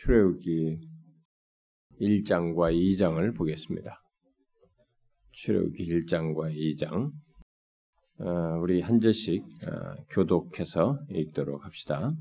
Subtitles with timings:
[0.00, 0.78] 출애굽기
[2.00, 4.00] 1장과 2장을 보겠습니다.
[5.32, 7.10] 출애굽기 1장과 2장
[8.20, 12.12] 어, 우리 한 절씩 어, 교독해서 읽도록 합시다.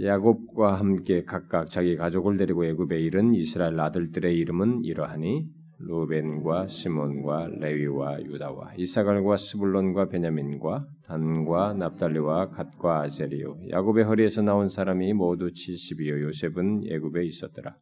[0.00, 5.44] 야곱과 함께 각각 자기 가족을 데리고 애굽에 이른 이스라엘 아들들의 이름은 이러하니
[5.80, 15.12] 루벤과 시몬과 레위와 유다와 이사갈과 스불론과 베냐민과 단과 납달리와 갓과 아세리요 야곱의 허리에서 나온 사람이
[15.12, 17.76] 모두 70이요 요셉은 애굽에 있었더라.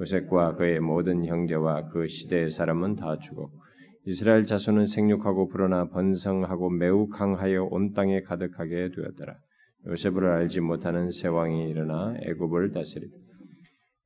[0.00, 3.52] 요셉과 그의 모든 형제와 그 시대의 사람은 다 죽었고
[4.06, 9.36] 이스라엘 자손은 생육하고 불어나 번성하고 매우 강하여 온 땅에 가득하게 되었더라.
[9.86, 13.16] 요셉을 알지 못하는 세 왕이 일어나 애굽을 다스리다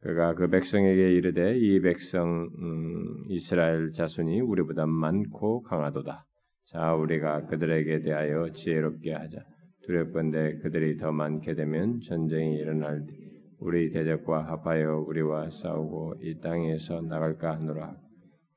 [0.00, 6.24] 그가 그 백성에게 이르되 이 백성 음, 이스라엘 자손이 우리보다 많고 강하도다.
[6.66, 9.38] 자 우리가 그들에게 대하여 지혜롭게 하자.
[9.86, 13.12] 두렵건대 그들이 더 많게 되면 전쟁이 일어날 때
[13.58, 17.96] 우리 대적과 합하여 우리와 싸우고 이 땅에서 나갈까 하노라.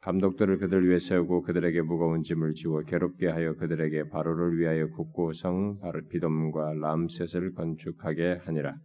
[0.02, 6.74] 감독들을 그들 위에 세우고 그들에게 무거운 짐을 지고 괴롭게 하여 그들에게 바로를 위하여 국고성 비돔과
[6.74, 8.76] 람셋을 건축하게 하니라.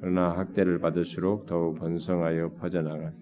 [0.00, 3.12] 그러나 학대를 받을수록 더욱 번성하여 퍼져나가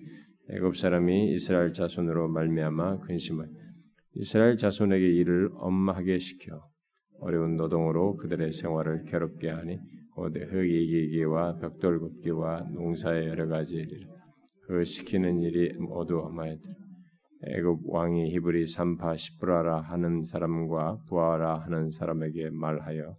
[0.50, 3.48] 애굽 사람이 이스라엘 자손으로 말미암아 근심을
[4.14, 6.62] 이스라엘 자손에게 일을 엄하게 시켜
[7.20, 9.78] 어려운 노동으로 그들의 생활을 괴롭게 하니
[10.14, 14.06] 곧 흙이기기와 벽돌 굽기와 농사의 여러 가지 일을
[14.66, 16.74] 그 시키는 일이 모두 엄하였더라.
[17.46, 23.16] 애굽 왕이 히브리 산파 시브라라 하는 사람과 부하라 하는 사람에게 말하여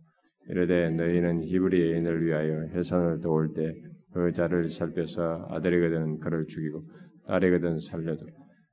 [0.50, 6.83] 이르되 너희는 히브리 여인을 위하여 해산을 도울 때그 자를 살펴서 아들이거든 그를 죽이고
[7.28, 8.25] 딸이거든 살려도.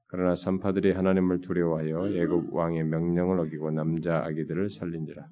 [0.06, 5.26] 그러나 산파들이 하나님을 두려워하여 애굽 왕의 명령을 어기고 남자 아기들을 살린지라.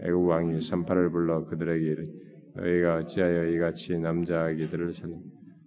[0.00, 2.06] 애굽 왕이 산파를 불러 그들에게 이르
[2.54, 5.20] 너희가 어찌하여 이같이 남자 아기들을 살린?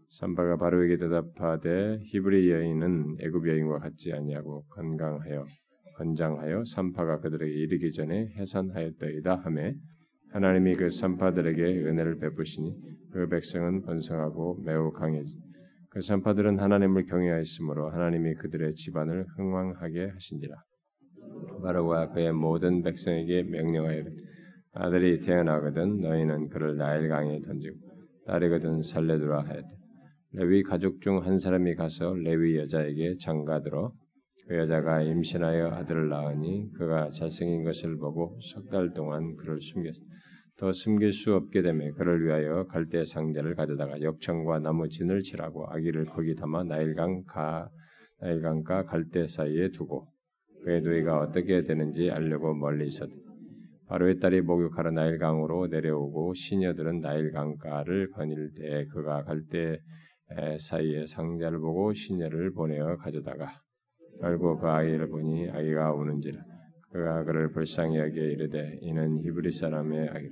[0.09, 5.45] 산파가 바로에게 대답하되 히브리 여인은 애굽 여인과 같지 아니하고 건강하여
[5.97, 9.75] 건장하여 산파가 그들에게 이르기 전에 해산하였더이다 하매
[10.35, 12.75] 하나님이 그 산파들에게 은혜를 베푸시니
[13.13, 15.33] 그 백성은 번성하고 매우 강해지.
[15.89, 20.57] 그 산파들은 하나님을 경외하였으므로 하나님이 그들의 집안을 흥왕하게 하신지라.
[21.63, 24.03] 바로가 그의 모든 백성에게 명령하여
[24.73, 27.77] 아들이 태어나거든 너희는 그를 나일강에 던지고
[28.25, 29.69] 딸이거든 살려두라 하였다.
[30.33, 33.93] 레위 가족 중 한 사람이 가서 레위 여자에게 장가들어
[34.47, 39.97] 그 여자가 임신하여 아들을 낳으니 그가 잘생긴 것을 보고 석 달 동안 그를 숨겼다.
[40.57, 46.05] 더 숨길 수 없게 되매 그를 위하여 갈대 상자를 가져다가 역청과 나무 진을 칠하고 아기를
[46.05, 47.69] 거기 담아 나일강 가
[48.21, 50.07] 나일강과 갈대 사이에 두고
[50.63, 53.11] 그의 누이가 어떻게 되는지 알려고 멀리 있었다.
[53.87, 59.79] 바로의 딸이 목욕하러 나일강으로 내려오고 시녀들은 나일강가를 거닐 때 그가 갈대
[60.59, 63.64] 사이에 상자를 보고 시녀를 보내어 가져다가
[64.21, 66.39] 결국 그 아이를 보니 아이가 우는지라
[66.91, 70.29] 그가 그를 불쌍히 여기에 이르되 이는 히브리 사람의 아기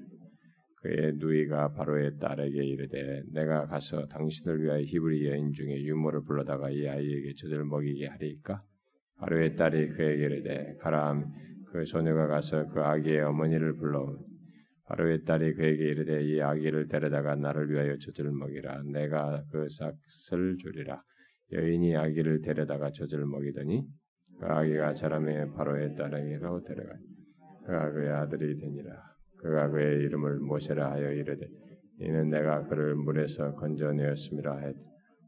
[0.81, 6.87] 그의 누이가 바로의 딸에게 이르되 내가 가서 당신을 위하여 히브리 여인 중에 유모를 불러다가 이
[6.87, 8.63] 아이에게 젖을 먹이게 하리까?
[9.19, 11.23] 바로의 딸이 그에게 이르되 가라
[11.71, 14.17] 그 소녀가 가서 그 아기의 어머니를 불러
[14.85, 18.83] 바로의 딸이 그에게 이르되 이 아기를 데려다가 나를 위하여 젖을 먹이라.
[18.91, 19.67] 내가 그
[20.29, 21.01] 삭을 주리라
[21.53, 23.85] 여인이 아기를 데려다가 젖을 먹이더니
[24.39, 26.93] 그 아기가 자라매 바로의 딸에게로 데려가
[27.65, 28.91] 그가 그의 아들이 되니라
[29.37, 31.47] 그가 그의 이름을 모세라 하여 이르되
[31.99, 34.75] 이는 내가 그를 물에서 건져내었음이라 했.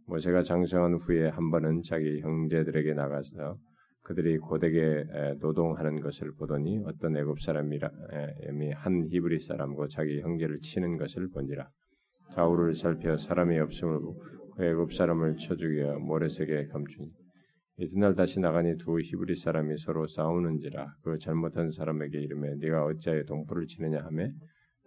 [0.08, 3.58] 모세가 장성한 후에 한 번은 자기 형제들에게 나가서
[4.04, 5.06] 그들이 고되게
[5.40, 7.90] 노동하는 것을 보더니 어떤 애굽 사람이라
[8.76, 11.68] 한 히브리 사람과 자기 형제를 치는 것을 본지라
[12.34, 17.12] 좌우를 살펴 사람이 없음을 보고 그 애굽 사람을 쳐 죽여 모래색에 감추니
[17.78, 23.68] 이튿날 다시 나가니 두 히브리 사람이 서로 싸우는지라 그 잘못한 사람에게 이름에 네가 어찌하여 동포를
[23.68, 24.32] 치느냐 하매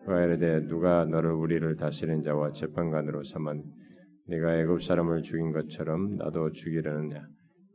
[0.01, 3.63] 그가 이르되 누가 너를 우리를 다스리는 자와 재판관으로 삼은
[4.29, 7.27] 네가 애굽 사람을 죽인 것처럼 나도 죽이려느냐?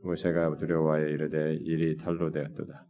[0.03, 2.85] 모세가 두려워하여 이르되 일이 탈로 되었도다.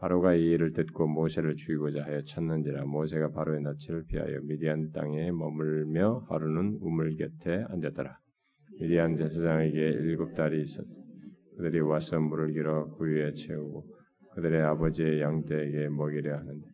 [0.00, 6.26] 바로가 이 일을 듣고 모세를 죽이고자 하여 찾는지라 모세가 바로의 낯을 피하여 미디안 땅에 머물며
[6.28, 8.16] 하루는 우물 곁에 앉았더라
[8.80, 10.88] 미디안 제사장에게 일곱 달이 있었다.
[11.56, 13.84] 그들이 와서 물을 길어 구유에 채우고
[14.34, 16.64] 그들의 아버지의 양떼에게 먹이려 하는데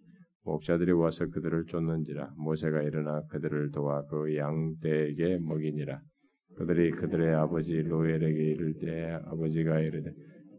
[0.44, 5.98] 목자들이 와서 그들을 쫓는지라 모세가 일어나 그들을 도와 그 양떼에게 먹이니라.
[6.56, 10.12] 그들이 그들의 아버지 로엘에게 이를 때 아버지가 이르되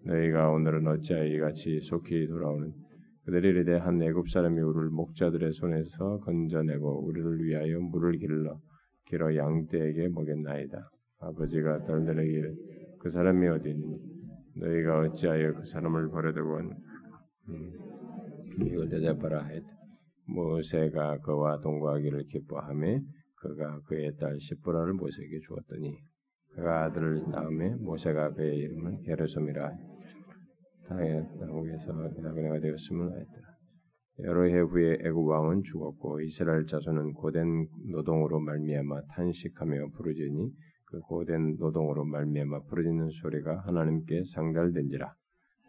[0.05, 2.73] 너희가 오늘은 어찌하여 이같이 속히 돌아오는
[3.25, 8.59] 그들이 이르되 한 애굽 사람이 우리를 목자들의 손에서 건져내고 우리를 위하여 물을 길러
[9.07, 10.89] 길어 양떼에게 먹였나이다.
[11.19, 12.53] 아버지가 딸들에게
[12.99, 13.97] 그 사람이 어디 있니?
[14.57, 16.59] 너희가 어찌하여 그 사람을 버려두고
[17.49, 17.73] 음,
[18.65, 19.63] 이걸 대답하라 했.
[20.27, 22.99] 모세가 그와 동거하기를 기뻐하며
[23.35, 25.97] 그가 그의 딸 시브라를 모세에게 주었더니
[26.55, 29.71] 그가 아들을 낳음에 모세가 그의 이름을 게르솜이라
[30.87, 33.45] 당의 나무에서 나그네가 되었음을 하였더라.
[34.19, 40.51] 여러 해 후에 애굽 왕은 죽었고 이스라엘 자손은 고된 노동으로 말미암아 탄식하며 부르짖니
[40.95, 45.13] 그 고된 노동으로 말미암아 부르짖는 소리가 하나님께 상달된지라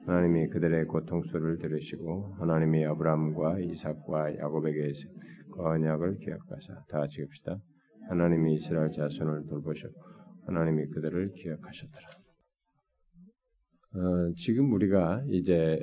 [0.06, 4.92] 하나님이 그들의 고통 소리를 들으시고 하나님이 아브라함과 이삭과 야곱에게
[5.52, 7.58] 그 언약을 기억하사 다 같이 읍시다.
[8.08, 10.00] 하나님이 이스라엘 자손을 돌보셨고
[10.46, 12.08] 하나님이 그들을 기억하셨더라.
[13.94, 15.80] 어, 지금 우리가 이제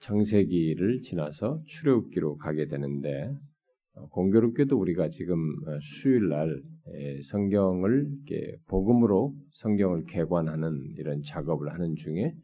[0.00, 3.32] 창세기를 지나서 출애굽기로 가게 되는데
[3.94, 5.36] 어, 공교롭게도 우리가 지금
[5.68, 6.60] 어, 수요일 날
[7.24, 8.08] 성경을
[8.66, 12.34] 복음으로 성경을 개관하는 이런 작업을 하는 중에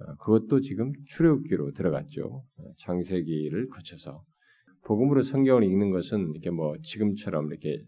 [0.00, 2.44] 어, 그것도 지금 출애굽기로 들어갔죠.
[2.78, 4.22] 창세기를 거쳐서
[4.84, 7.82] 복음으로 성경을 읽는 것은 이렇게 뭐 지금처럼 이렇게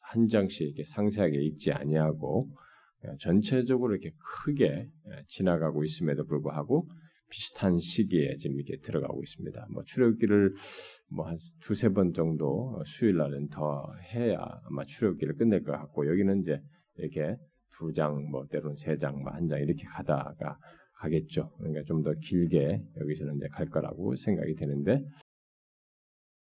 [0.00, 2.48] 한 장씩 이렇게 상세하게 읽지 아니하고
[3.20, 4.14] 전체적으로 이렇게
[4.44, 4.88] 크게
[5.28, 6.88] 지나가고 있음에도 불구하고
[7.32, 9.66] 비슷한 시기에 지금 이렇게 들어가고 있습니다.
[9.70, 10.54] 뭐 출애굽기를
[11.08, 14.36] 뭐 한 두세 번 정도 수요일 날은 더 해야
[14.66, 16.60] 아마 출애굽기를 끝낼 것 같고 여기는 이제
[16.98, 17.36] 이렇게
[17.78, 20.58] 두 장, 뭐 때로는 세 장, 뭐 한 장 이렇게 가다가
[21.00, 21.50] 가겠죠.
[21.58, 25.02] 그러니까 좀 더 길게 여기서는 이제 갈 거라고 생각이 되는데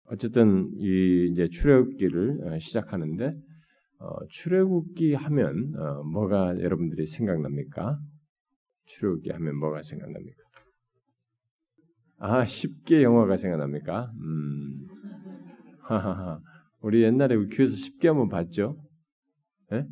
[0.06, 3.32] 어쨌든 이 이제 출애굽기를 어, 시작하는데
[4.00, 7.96] 어, 출애굽기 하면 어, 뭐가 여러분들이 생각납니까?
[8.86, 10.42] 출애굽기 하면 뭐가 생각납니까?
[12.22, 14.12] 아, 쉽게 영화가 생각납니까?
[14.20, 14.86] 음.
[16.82, 18.76] 우리 옛날에 교회에서 쉽게 한번 봤죠?
[19.72, 19.86] 예?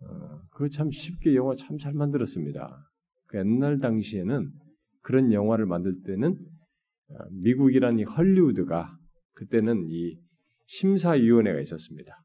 [0.00, 2.88] 어, 그거 참 쉽게 영화 참 잘 만들었습니다.
[3.26, 4.48] 그 옛날 당시에는
[5.02, 6.38] 그런 영화를 만들 때는
[7.08, 8.96] 어, 미국이란 이 헐리우드가
[9.34, 10.16] 그때는 이
[10.66, 12.16] 심사위원회가 있었습니다.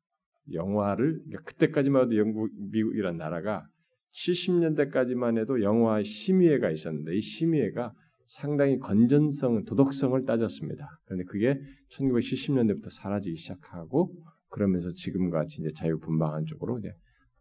[0.53, 3.65] 영화를 그러니까 그때까지만 해도 영국 미국이란 나라가
[4.13, 7.91] 70년대까지만 해도 영화 심의회가 있었는데 이 심의회가
[8.27, 10.88] 상당히 건전성, 도덕성을 따졌습니다.
[11.06, 11.59] 그런데 그게
[11.91, 14.13] 1970년대부터 사라지기 시작하고
[14.50, 16.91] 그러면서 지금같이 이제 자유분방한 쪽으로 이제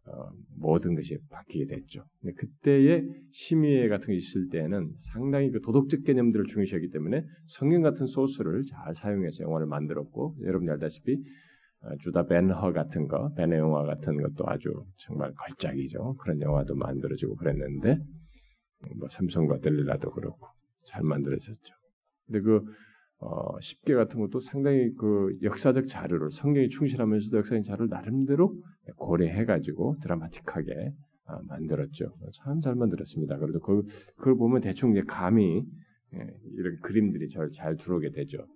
[0.07, 2.03] 어, 모든 것이 바뀌게 됐죠.
[2.21, 8.05] 근데 그때의 심의회 같은 게 있을 때는 상당히 그 도덕적 개념들을 중시하기 때문에 성경 같은
[8.05, 11.17] 소스를 잘 사용해서 영화를 만들었고 여러분이 알다시피
[11.81, 16.15] 어, 주다 벤허 같은 거, 벤의 영화 같은 것도 아주 정말 걸작이죠.
[16.15, 17.97] 그런 영화도 만들어지고 그랬는데
[18.95, 20.47] 뭐 삼성과 델릴라도 그렇고
[20.87, 21.73] 잘 만들어졌죠.
[22.25, 22.63] 근데 그
[23.19, 28.55] 어, 10개 같은 것도 상당히 그 역사적 자료를 성경에 충실하면서도 역사적 자료를 나름대로
[28.97, 30.93] 고려해가지고 드라마틱하게
[31.25, 32.13] 아, 만들었죠.
[32.33, 33.37] 참 잘 만들었습니다.
[33.37, 33.83] 그래도 그,
[34.15, 35.63] 그걸 보면 대충 이제 감이
[36.13, 36.19] 예,
[36.55, 38.47] 이런 그림들이 잘, 잘 들어오게 되죠.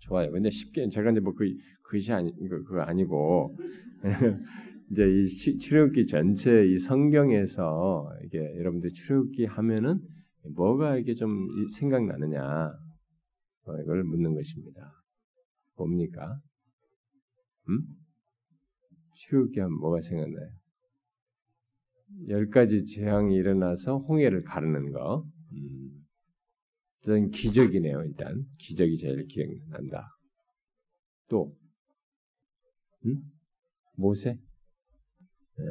[0.00, 0.30] 좋아요.
[0.30, 1.44] 근데 쉽게 제가 이제 뭐그
[1.82, 3.56] 그것이 아니 그 그거 아니고
[4.90, 5.26] 이제 이
[5.58, 10.00] 출애굽기 전체 이 성경에서 이게 여러분들 출애굽기 하면은
[10.54, 11.48] 뭐가 이게 좀
[11.78, 12.70] 생각나느냐
[13.64, 14.92] 어, 이걸 묻는 것입니다.
[15.76, 16.40] 뭡니까?
[17.68, 17.80] 음?
[19.16, 20.50] 치우기 하면 뭐가 생각나요?
[22.28, 25.24] 열 가지 재앙이 일어나서 홍해를 가르는 거.
[25.52, 26.06] 음.
[27.02, 28.02] 저는 기적이네요.
[28.04, 30.08] 일단 기적이 제일 기억난다.
[31.28, 31.56] 또
[33.06, 33.22] 음?
[33.94, 34.32] 모세.
[35.56, 35.64] 네.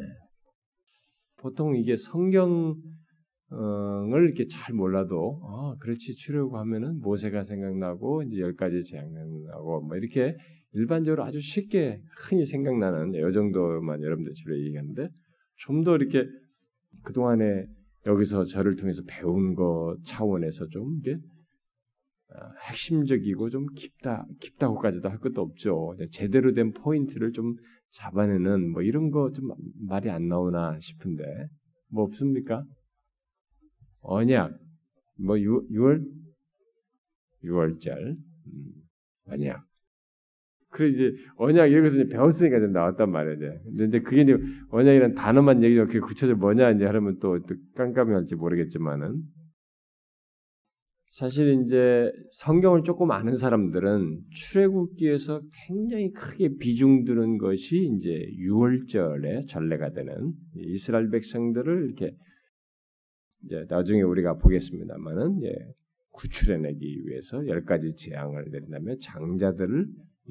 [1.37, 2.75] 보통 이게 성경
[3.51, 9.97] 을 이렇게 잘 몰라도 아 그렇지 추려고 하면은 모세가 생각나고 이제 열 가지 생각나고 뭐
[9.97, 10.37] 이렇게
[10.73, 15.09] 일반적으로 아주 쉽게 흔히 생각나는 이 정도만 여러분들 주로 얘기하는데
[15.57, 16.25] 좀 더 이렇게
[17.03, 17.65] 그 동안에
[18.05, 21.17] 여기서 저를 통해서 배운 것 차원에서 좀 이게
[22.31, 25.95] 아, 핵심적이고 좀 깊다 깊다고까지도 할 것도 없죠.
[26.11, 27.55] 제대로 된 포인트를 좀
[27.91, 29.49] 잡아내는 뭐 이런 거 좀
[29.87, 31.23] 말이 안 나오나 싶은데
[31.91, 32.63] 뭐 없습니까?
[34.01, 34.57] 언약
[35.17, 36.05] 뭐 6, 6월
[37.43, 38.17] 6월절 음,
[39.27, 39.69] 언약
[40.69, 43.35] 그래 이제 언약 이런 것을 배웠으니까 좀 나왔단 말이에요.
[43.37, 43.59] 이제.
[43.75, 44.37] 근데 그게 이제
[44.69, 49.21] 언약이라는 단어만 얘기하면 그게 구체적으로 뭐냐 이제 하면 또, 또 깜깜할지 모르겠지만은
[51.07, 59.91] 사실 이제 성경을 조금 아는 사람들은 출애굽기에서 굉장히 크게 비중 두는 것이 이제 6월절의 전례가
[59.91, 62.15] 되는 이스라엘 백성들을 이렇게
[63.45, 65.55] 이제 나중에 우리가 보겠습니다만은 예,
[66.11, 69.87] 구출해내기 위해서 열 가지 재앙을 내린다면 장자들을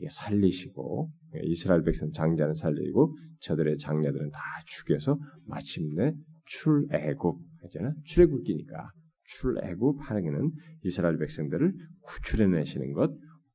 [0.08, 1.10] 살리시고
[1.44, 6.12] 이스라엘 백성 장자는 살리고 저들의 장녀들은 다 죽여서 마침내
[6.44, 8.92] 출애굽 했잖아 출애굽기니까
[9.24, 10.50] 출애굽 하는
[10.84, 11.72] 이스라엘 백성들을
[12.02, 13.12] 구출해내시는 것,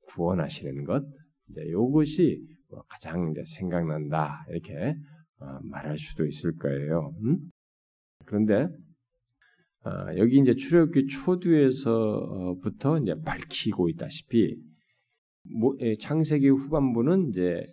[0.08, 1.04] 구원하시는 것,
[1.50, 4.96] 이제 이것이 뭐 가장 이제 생각난다 이렇게
[5.40, 7.14] 어, 말할 수도 있을 거예요.
[7.24, 7.40] 음?
[8.26, 8.68] 그런데
[9.86, 14.56] 어, 여기 이제 출애굽기 초두에서부터 이제 밝히고 있다시피
[15.60, 17.68] 뭐, 예, 창세기 후반부는 이제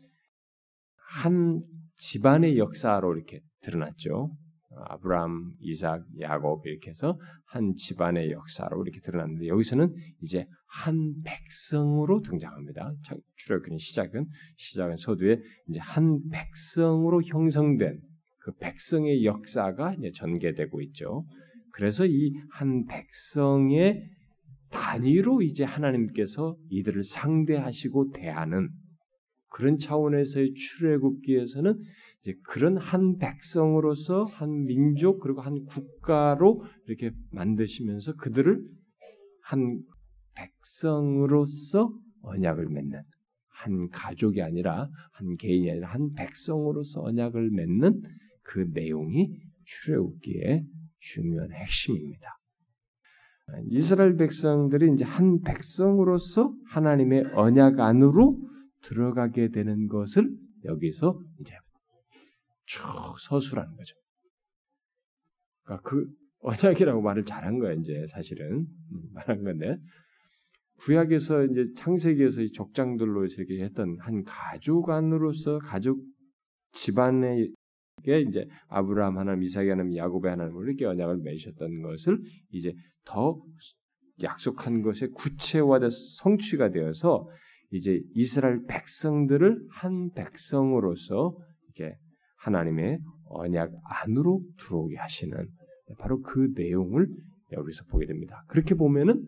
[0.97, 1.62] 한
[1.97, 4.31] 집안의 역사로 이렇게 드러났죠.
[4.88, 12.93] 아브라함, 이삭, 야곱 이렇게 해서 한 집안의 역사로 이렇게 드러났는데 여기서는 이제 한 백성으로 등장합니다.
[13.37, 14.26] 출애굽기 시작은
[14.57, 15.38] 시작은 서두에
[15.69, 18.00] 이제 한 백성으로 형성된
[18.40, 21.25] 그 백성의 역사가 이제 전개되고 있죠.
[21.73, 24.09] 그래서 이 한 백성의
[24.71, 28.69] 단위로 이제 하나님께서 이들을 상대하시고 대하는
[29.49, 31.75] 그런 차원에서의 출애굽기에서는
[32.23, 38.62] 이제 그런 한 백성으로서 한 민족 그리고 한 국가로 이렇게 만드시면서 그들을
[39.43, 39.83] 한
[40.37, 43.03] 백성으로서 언약을 맺는
[43.49, 48.00] 한 가족이 아니라 한 개인이 아니라 한 백성으로서 언약을 맺는
[48.43, 50.65] 그 내용이 출애굽기의
[51.00, 52.38] 중요한 핵심입니다.
[53.71, 58.38] 이스라엘 백성들이 이제 한 백성으로서 하나님의 언약 안으로
[58.83, 60.30] 들어가게 되는 것을
[60.64, 61.54] 여기서 이제
[62.66, 62.80] 쭉
[63.19, 63.97] 서술하는 거죠.
[65.64, 66.07] 그러니까 그
[66.42, 69.76] 언약이라고 말을 잘한 거야 이제 사실은 음, 말한 건데
[70.78, 76.00] 구약에서 이제 창세기에서 이 족장들로 이렇게 했던 한 가족 안으로서 가족
[76.73, 77.52] 집안의
[78.07, 82.73] 이제 아브라함 하나님, 이삭이 하나님, 야곱의 하나님으로 이렇게 언약을 맺으셨던 것을 이제
[83.04, 83.40] 더
[84.23, 87.28] 약속한 것의 구체화돼서 성취가 되어서
[87.73, 91.97] 이제 이스라엘 백성들을 한 백성으로서 이렇게
[92.38, 95.49] 하나님의 언약 안으로 들어오게 하시는
[95.99, 97.09] 바로 그 내용을
[97.52, 98.45] 여기서 보게 됩니다.
[98.49, 99.25] 그렇게 보면은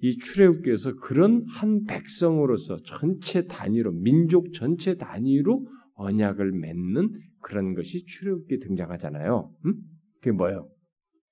[0.00, 7.10] 이 출애굽기에서 그런 한 백성으로서 전체 단위로 민족 전체 단위로 언약을 맺는
[7.42, 9.54] 그런 것이 출애굽기에 등장하잖아요.
[9.66, 9.74] 음?
[10.18, 10.68] 그게 뭐예요?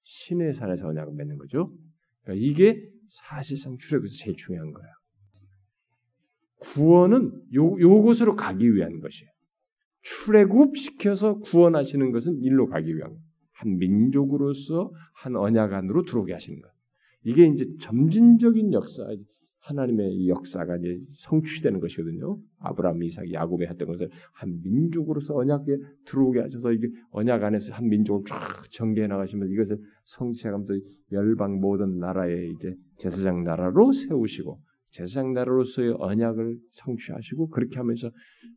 [0.02, 1.72] 신의 산에서 언약을 맺는 거죠.
[2.22, 4.90] 그러니까 이게 사실상 출애굽에서 제일 중요한 거예요.
[6.60, 9.30] 구원은 요, 요곳으로 가기 위한 것이에요.
[10.02, 13.16] 출애굽 시켜서 구원하시는 것은 일로 가기 위한
[13.52, 16.70] 한 민족으로서 한 언약 안으로 들어오게 하시는 것.
[17.22, 19.04] 이게 이제 점진적인 역사,
[19.60, 22.38] 하나님의 역사가 이제 성취되는 것이거든요.
[22.58, 25.76] 아브라함, 이삭, 야곱에 했던 것을 한 민족으로서 언약에
[26.06, 30.74] 들어오게 하셔서 이게 언약 안에서 한 민족을 쫙 전개해 나가시면 이것을 성취하면서
[31.12, 34.60] 열방 모든 나라의 이제 제사장 나라로 세우시고
[34.92, 38.10] 제사장 나라로서의 언약을 성취하시고 그렇게 하면서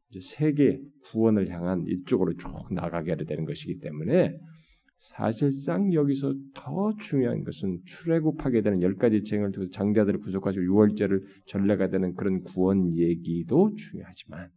[0.10, 0.80] 이제 세계
[1.12, 4.38] 구원을 향한 이쪽으로 쭉 나가게 되는 것이기 때문에
[5.04, 11.90] 사실상 여기서 더 중요한 것은 출애굽하게 되는 열 가지 쟁을 통해서 장자들을 구속하시고 유월제를 전례가
[11.90, 14.50] 되는 그런 구원 얘기도 중요하지만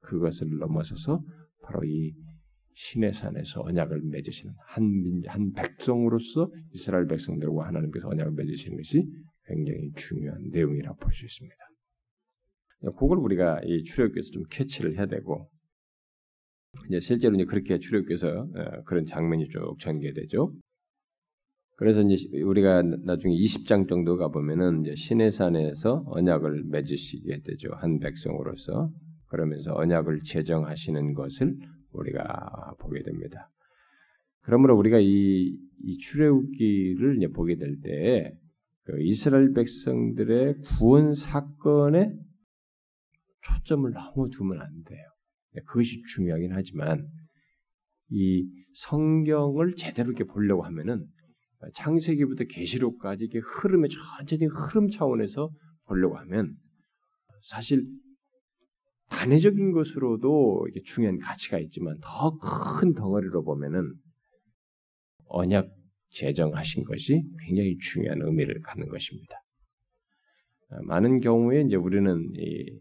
[0.00, 1.22] 그것을 넘어서서
[1.62, 2.12] 바로 이
[2.74, 9.08] 신의 산에서 언약을 맺으시는 한, 민, 한 백성으로서 이스라엘 백성들과 하나님께서 언약을 맺으시는 것이
[9.46, 11.56] 굉장히 중요한 내용이라 볼 수 있습니다.
[12.98, 15.50] 그걸 우리가 이 출애굽에서 좀 캐치를 해야 되고
[16.86, 20.52] 이제 실제로 이제 그렇게 출애굽에서 어, 그런 장면이 쭉 전개되죠.
[21.76, 27.70] 그래서 이제 우리가 나중에 20장 정도 가 보면은 이제 신의 산에서 언약을 맺으시게 되죠.
[27.76, 28.90] 한 백성으로서
[29.28, 31.56] 그러면서 언약을 제정하시는 것을
[31.92, 33.50] 우리가 보게 됩니다.
[34.42, 38.48] 그러므로 우리가 이, 이 출애굽기를 이제 보게 될 때
[38.88, 42.10] 그 이스라엘 백성들의 구원 사건에
[43.42, 45.04] 초점을 너무 두면 안 돼요.
[45.58, 47.06] 네, 그것이 중요하긴 하지만
[48.10, 51.04] 이 성경을 제대로 이렇게 보려고 하면은
[51.74, 55.50] 창세기부터 계시록까지 이게 흐름의 천천히 흐름 차원에서
[55.86, 56.54] 보려고 하면
[57.42, 57.84] 사실
[59.10, 63.92] 단회적인 것으로도 이게 중요한 가치가 있지만 더 큰 덩어리로 보면은
[65.26, 65.68] 언약
[66.10, 69.34] 제정하신 것이 굉장히 중요한 의미를 갖는 것입니다.
[70.84, 72.78] 많은 경우에 이제 우리는 이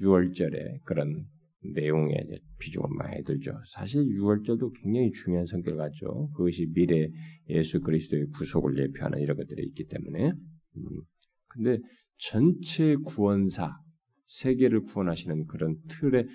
[0.00, 1.26] 6월절에 그런
[1.62, 2.14] 내용에
[2.58, 3.52] 비중을 많이 들죠.
[3.68, 6.28] 사실 6월절도 굉장히 중요한 성격을 갖죠.
[6.34, 7.08] 그것이 미래
[7.48, 10.30] 예수 그리스도의 구속을 예표하는 이런 것들이 있기 때문에.
[10.30, 10.82] 음,
[11.48, 11.78] 근데
[12.18, 13.76] 전체 구원사,
[14.26, 16.26] 세계를 구원하시는 그런 틀의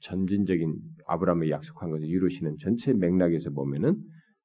[0.00, 0.74] 전진적인
[1.06, 3.96] 아브라함의 약속한 것을 이루시는 전체 맥락에서 보면은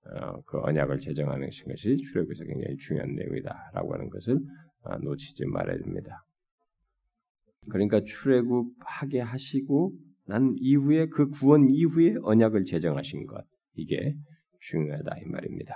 [0.10, 4.40] 어, 그 언약을 제정하는 것이 출애굽에서 굉장히 중요한 내용이다라고 하는 것을
[4.84, 6.24] 어, 놓치지 말아야 됩니다.
[7.70, 9.94] 그러니까 출애굽하게 하시고
[10.28, 14.16] 난 이후에 그 구원 이후에 언약을 제정하신 것 이게
[14.60, 15.76] 중요하다 이 말입니다.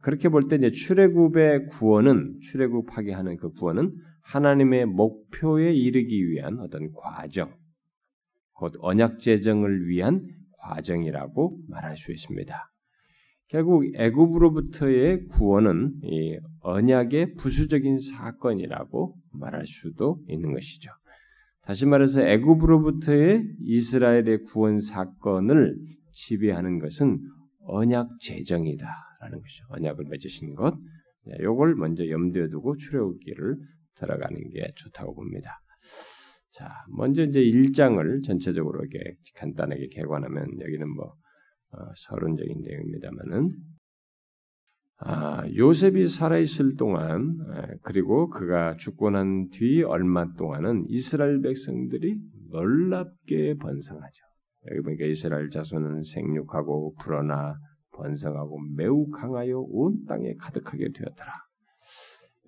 [0.00, 6.92] 그렇게 볼 때 이제 출애굽의 구원은 출애굽하게 하는 그 구원은 하나님의 목표에 이르기 위한 어떤
[6.92, 7.52] 과정,
[8.52, 12.70] 곧 언약 제정을 위한 과정이라고 말할 수 있습니다.
[13.48, 16.00] 결국 애굽으로부터의 구원은
[16.60, 20.90] 언약의 부수적인 사건이라고 말할 수도 있는 것이죠.
[21.68, 25.76] 다시 말해서 애굽으로부터의 이스라엘의 구원 사건을
[26.12, 27.20] 지배하는 것은
[27.60, 29.66] 언약 제정이다라는 것이죠.
[29.68, 30.78] 언약을 맺으신 것.
[31.26, 31.36] 네,
[31.76, 33.56] 먼저 염두에 두고 출애굽기를
[33.96, 35.60] 들어가는 게 좋다고 봅니다.
[36.52, 41.12] 자, 먼저 이제 1장을 전체적으로 이렇게 간단하게 개관하면 여기는 뭐
[41.72, 43.52] 어, 서론적인 내용입니다만은
[45.00, 47.38] 아, 요셉이 살아있을 동안
[47.82, 52.18] 그리고 그가 죽고 난 뒤 얼마 동안은 이스라엘 백성들이
[52.50, 54.24] 놀랍게 번성하죠.
[54.70, 57.56] 여기 보니까 이스라엘 자손은 생육하고 불어나
[57.92, 61.32] 번성하고 매우 강하여 온 땅에 가득하게 되었더라.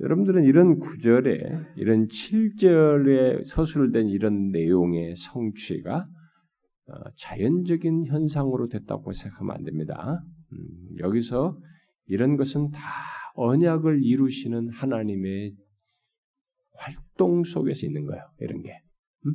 [0.00, 1.38] 여러분들은 이런 구절에
[1.76, 6.06] 이런 7절에 서술된 이런 내용의 성취가
[6.88, 10.20] 어, 자연적인 현상으로 됐다고 생각하면 안 됩니다.
[10.52, 10.58] 음,
[10.98, 11.56] 여기서
[12.10, 12.80] 이런 것은 다
[13.36, 15.54] 언약을 이루시는 하나님의
[16.72, 18.22] 활동 속에서 있는 거예요.
[18.40, 18.76] 이런 게.
[19.26, 19.34] 음?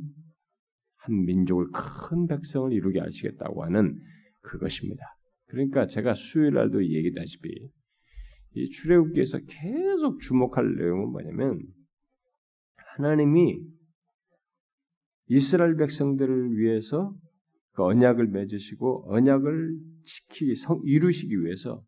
[0.96, 3.98] 한 민족을 큰 백성을 이루게 하시겠다고 하는
[4.42, 5.02] 그것입니다.
[5.46, 7.48] 그러니까 제가 수요일 날도 얘기다시피
[8.56, 11.60] 이 출애굽기에서 계속 주목할 내용은 뭐냐면
[12.96, 13.58] 하나님이
[15.28, 17.14] 이스라엘 백성들을 위해서
[17.72, 21.82] 그 언약을 맺으시고 언약을 지키기 성, 이루시기 위해서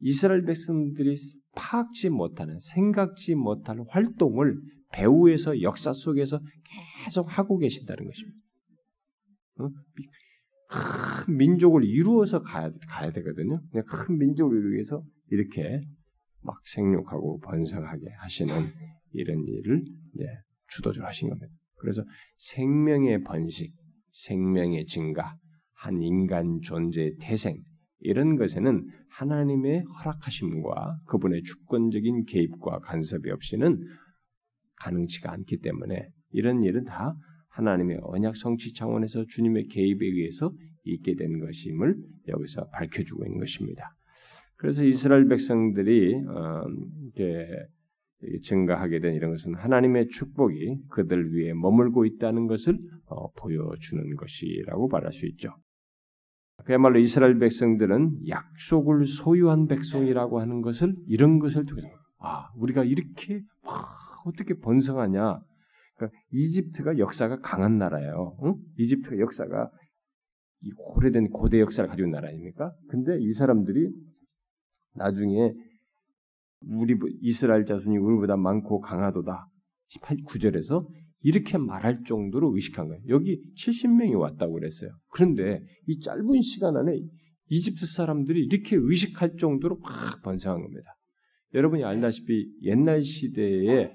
[0.00, 1.16] 이스라엘 백성들이
[1.54, 4.56] 파악지 못하는 생각지 못할 활동을
[4.92, 6.40] 배후에서 역사 속에서
[7.04, 8.38] 계속 하고 계신다는 것입니다.
[9.60, 9.68] 어?
[10.70, 13.60] 큰 민족을 이루어서 가야, 가야 되거든요.
[13.86, 15.80] 큰 민족을 이루기 위해서 이렇게
[16.42, 18.54] 막 생육하고 번성하게 하시는
[19.12, 19.82] 이런 일을
[20.20, 20.24] 예,
[20.68, 21.48] 주도적으로 하신 겁니다.
[21.76, 22.04] 그래서
[22.36, 23.72] 생명의 번식,
[24.12, 25.36] 생명의 증가,
[25.72, 27.62] 한 인간 존재의 태생
[28.00, 33.78] 이런 것에는 하나님의 허락하심과 그분의 주권적인 개입과 간섭이 없이는
[34.80, 37.14] 가능치가 않기 때문에 이런 일은 다
[37.50, 40.52] 하나님의 언약 성취 차원에서 주님의 개입에 의해서
[40.84, 41.96] 있게 된 것임을
[42.28, 43.94] 여기서 밝혀주고 있는 것입니다.
[44.56, 46.64] 그래서 이스라엘 백성들이 어,
[48.42, 55.12] 증가하게 된 이런 것은 하나님의 축복이 그들 위에 머물고 있다는 것을 어, 보여주는 것이라고 말할
[55.12, 55.50] 수 있죠.
[56.68, 63.88] 그야말로 이스라엘 백성들은 약속을 소유한 백성이라고 하는 것을 이런 것을 통해서 아 우리가 이렇게 막
[64.26, 65.40] 어떻게 번성하냐
[65.96, 68.36] 그러니까 이집트가 역사가 강한 나라예요.
[68.44, 68.56] 응?
[68.76, 69.70] 이집트가 역사가
[70.60, 72.70] 이 오래된 고대 역사를 가지고 있는 나라 아닙니까?
[72.90, 73.90] 근데 이 사람들이
[74.94, 75.54] 나중에
[76.66, 79.48] 우리 이스라엘 자손이 우리보다 많고 강하도다.
[80.02, 80.86] 9절에서
[81.20, 83.02] 이렇게 말할 정도로 의식한 거예요.
[83.08, 84.90] 여기 70명이 왔다고 그랬어요.
[85.10, 86.98] 그런데 이 짧은 시간 안에
[87.48, 90.94] 이집트 사람들이 이렇게 의식할 정도로 막 번성한 겁니다.
[91.54, 93.90] 여러분이 알다시피 옛날 시대에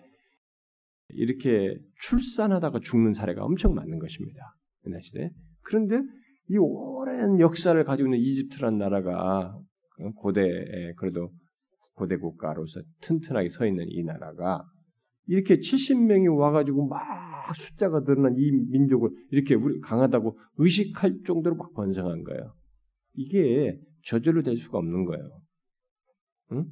[1.09, 4.55] 이렇게 출산하다가 죽는 사례가 엄청 많은 것입니다.
[4.87, 5.29] 옛날 시대.
[5.61, 6.01] 그런데
[6.49, 9.57] 이 오랜 역사를 가지고 있는 이집트란 나라가
[10.15, 11.31] 고대에 그래도
[11.93, 14.65] 고대 국가로서 튼튼하게 서 있는 이 나라가
[15.25, 22.23] 이렇게 70명이 와가지고 막 숫자가 늘어난 이 민족을 이렇게 우리 강하다고 의식할 정도로 막 번성한
[22.23, 22.53] 거예요.
[23.13, 25.41] 이게 저절로 될 수가 없는 거예요.
[26.53, 26.65] 응?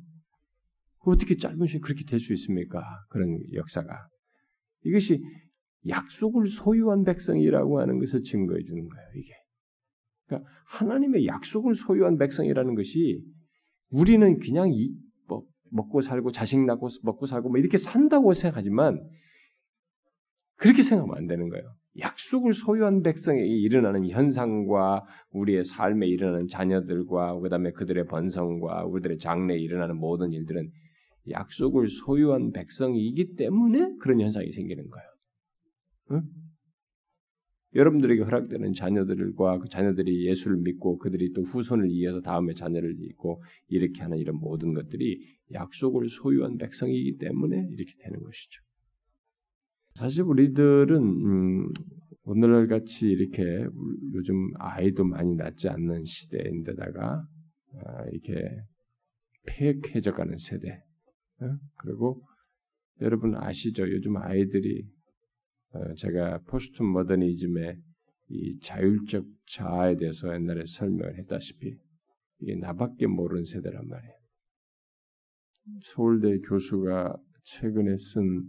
[1.00, 2.84] 어떻게 짧은 시간에 그렇게 될 수 있습니까?
[3.10, 4.08] 그런 역사가.
[4.84, 5.24] 이것이
[5.88, 9.34] 약속을 소유한 백성이라고 하는 것을 증거해 주는 거예요, 이게.
[10.28, 13.24] 그러니까 하나님의 약속을 소유한 백성이라는 것이
[13.90, 15.01] 우리는 그냥 이, 뭐,
[15.72, 19.02] 먹고 살고 자식 낳고 먹고 살고 뭐 이렇게 산다고 생각하지만
[20.58, 21.74] 그렇게 생각하면 안 되는 거예요.
[22.00, 29.98] 약속을 소유한 백성에게 일어나는 현상과 우리의 삶에 일어나는 자녀들과 그다음에 그들의 번성과 우리들의 장래에 일어나는
[29.98, 30.70] 모든 일들은
[31.30, 35.08] 약속을 소유한 백성이기 때문에 그런 현상이 생기는 거예요.
[36.12, 36.22] 응?
[37.74, 44.02] 여러분들에게 허락되는 자녀들과 그 자녀들이 예수를 믿고 그들이 또 후손을 이어서 다음에 자녀를 잊고 이렇게
[44.02, 48.62] 하는 이런 모든 것들이 약속을 소유한 백성이기 때문에 이렇게 되는 것이죠.
[49.96, 51.70] 사실 우리들은 음,
[52.24, 53.44] 오늘날 같이 이렇게
[54.14, 57.26] 요즘 아이도 많이 낳지 않는 시대인데다가
[57.74, 58.62] 아, 이렇게
[59.48, 60.84] 폐역해져가는 세대
[61.42, 61.58] 어?
[61.80, 62.22] 그리고
[63.02, 63.90] 여러분 아시죠?
[63.90, 65.01] 요즘 아이들이 어,
[65.98, 67.78] 제가 포스트 모더니즘의
[68.30, 71.76] 이 자율적 자아에 대해서 옛날에 설명을 했다시피
[72.40, 74.16] 이게 나밖에 모르는 세대란 말이에요.
[75.84, 78.44] 서울대 교수가 최근에 쓴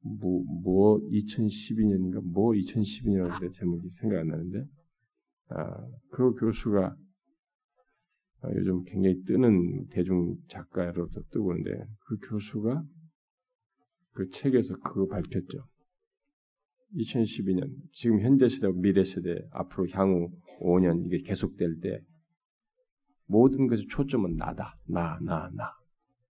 [0.00, 4.64] 뭐, 뭐 2012년인가 뭐 2012년인데 제목이 생각 안 나는데
[5.48, 6.96] 아, 그 교수가
[8.40, 12.84] 아, 요즘 굉장히 뜨는 대중 작가로도 뜨고 있는데 그 교수가
[14.12, 15.66] 그 책에서 그거 밝혔죠.
[16.94, 20.30] 2012년 지금 현대 세대 미래 세대 앞으로 향후
[20.60, 22.00] 5년 이게 계속될 때
[23.26, 24.76] 모든 것의 초점은 나다.
[24.86, 25.72] 나, 나, 나.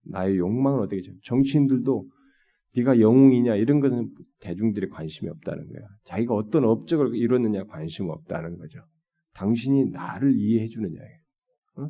[0.06, 2.08] 나의 욕망은 어떻게 죠 정치인들도
[2.76, 5.86] 네가 영웅이냐 이런 것은 대중들이 관심이 없다는 거야.
[6.04, 8.80] 자기가 어떤 업적을 이뤘느냐 관심 없다는 거죠.
[9.34, 11.00] 당신이 나를 이해해 주느냐.
[11.76, 11.88] 어?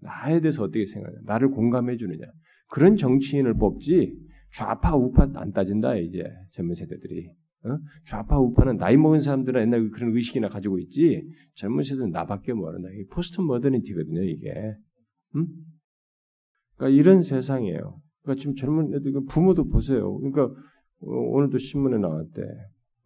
[0.00, 1.20] 나에 대해서 어떻게 생각하냐.
[1.24, 2.26] 나를 공감해 주느냐.
[2.68, 4.14] 그런 정치인을 뽑지
[4.54, 7.30] 좌파 우파 안 따진다 이제 젊은 세대들이.
[7.64, 7.78] 어?
[8.06, 11.22] 좌파 우파는 나이 먹은 사람들은 옛날 그런 의식이나 가지고 있지
[11.54, 12.88] 젊은 세대는 나밖에 모른다.
[12.92, 14.74] 이게 포스트 모더니티거든요 이게.
[15.36, 15.46] 음?
[16.76, 18.00] 그러니까 이런 세상이에요.
[18.22, 20.16] 그러니까 지금 젊은 애들 부모도 보세요.
[20.18, 22.42] 그러니까 어, 오늘도 신문에 나왔대.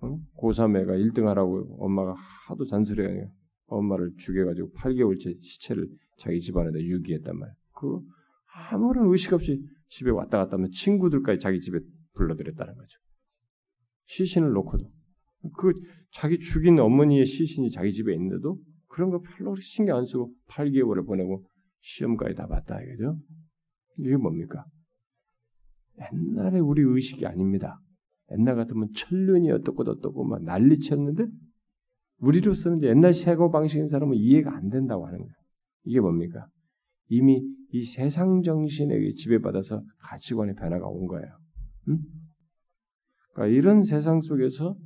[0.00, 0.18] 어?
[0.38, 2.14] 고3 애가 1등 하라고 엄마가
[2.48, 3.26] 하도 잔소리해
[3.66, 5.88] 엄마를 죽여가지고 8개월째 시체를
[6.18, 7.54] 자기 집안에다 유기했단 말이야.
[7.80, 8.00] 그
[8.70, 11.80] 아무런 의식 없이 집에 왔다 갔다 하면 친구들까지 자기 집에
[12.14, 13.03] 불러들였다는 거죠.
[14.06, 14.84] 시신을 놓고도
[15.56, 15.72] 그
[16.12, 21.44] 자기 죽인 어머니의 시신이 자기 집에 있는데도 그런 거 별로 신경 안 쓰고 8개월을 보내고
[21.80, 23.18] 시험까지 다 봤다 이거죠.
[23.98, 24.64] 이게 뭡니까?
[26.00, 27.78] 옛날에 우리 의식이 아닙니다.
[28.32, 31.26] 옛날 같으면 천륜이 어떻고 어떻고 막 난리쳤는데
[32.18, 35.34] 우리로서는 옛날 사고 방식인 사람은 이해가 안 된다고 하는 거예요.
[35.84, 36.46] 이게 뭡니까?
[37.08, 41.26] 이미 이 세상 정신에 지배받아서 가치관의 변화가 온 거예요.
[41.88, 41.98] 응?
[43.34, 44.76] 그러니까 이런 세상 속에서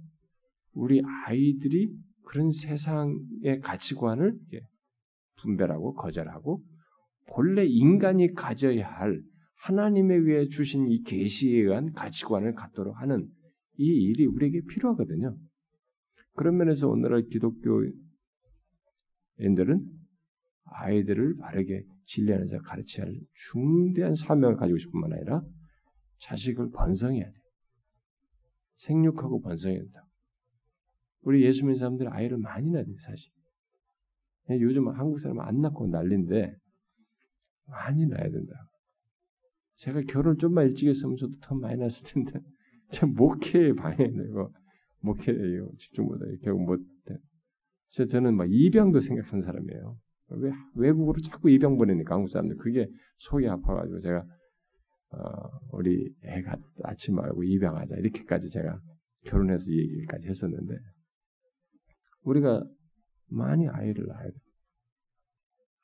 [0.73, 1.89] 우리 아이들이
[2.25, 4.37] 그런 세상의 가치관을
[5.41, 6.63] 분별하고 거절하고
[7.29, 9.23] 본래 인간이 가져야 할
[9.57, 13.29] 하나님에 의해 주신 이 계시에 의한 가치관을 갖도록 하는
[13.77, 15.37] 이 일이 우리에게 필요하거든요.
[16.35, 17.99] 그런 면에서 오늘날 기독교인들은
[20.65, 23.15] 아이들을 바르게 진리 안에서 가르쳐야 할
[23.51, 25.43] 중대한 사명을 가지고 싶은 만 아니라
[26.19, 27.38] 자식을 번성해야 돼.
[28.79, 30.05] 생육하고 번성해야 된다.
[31.23, 33.31] 우리 예수 믿는 사람들 아이를 많이 낳아야 돼, 사실.
[34.51, 36.55] 요즘 한국 사람 안 낳고 난린데
[37.67, 38.55] 많이 낳아야 된다.
[39.77, 42.41] 제가 결혼 좀만 일찍 했으면 저도 더 많이 낳았을 텐데
[42.91, 44.53] 참 목회에 방해되고
[45.01, 45.37] 목회에
[45.77, 48.07] 집중 못하고 결국 못 해.
[48.07, 49.99] 저는 막 입양도 생각한 사람이에요.
[50.31, 52.89] 왜 외국으로 자꾸 입양 보내니까 한국 사람들 그게
[53.19, 54.27] 속이 아파가지고 제가 어,
[55.73, 58.81] 우리 애가 낳지 말고 입양하자 이렇게까지 제가
[59.25, 60.75] 결혼해서 얘기까지 했었는데
[62.23, 62.65] 우리가
[63.27, 64.37] 많이 아이를 낳아야 돼.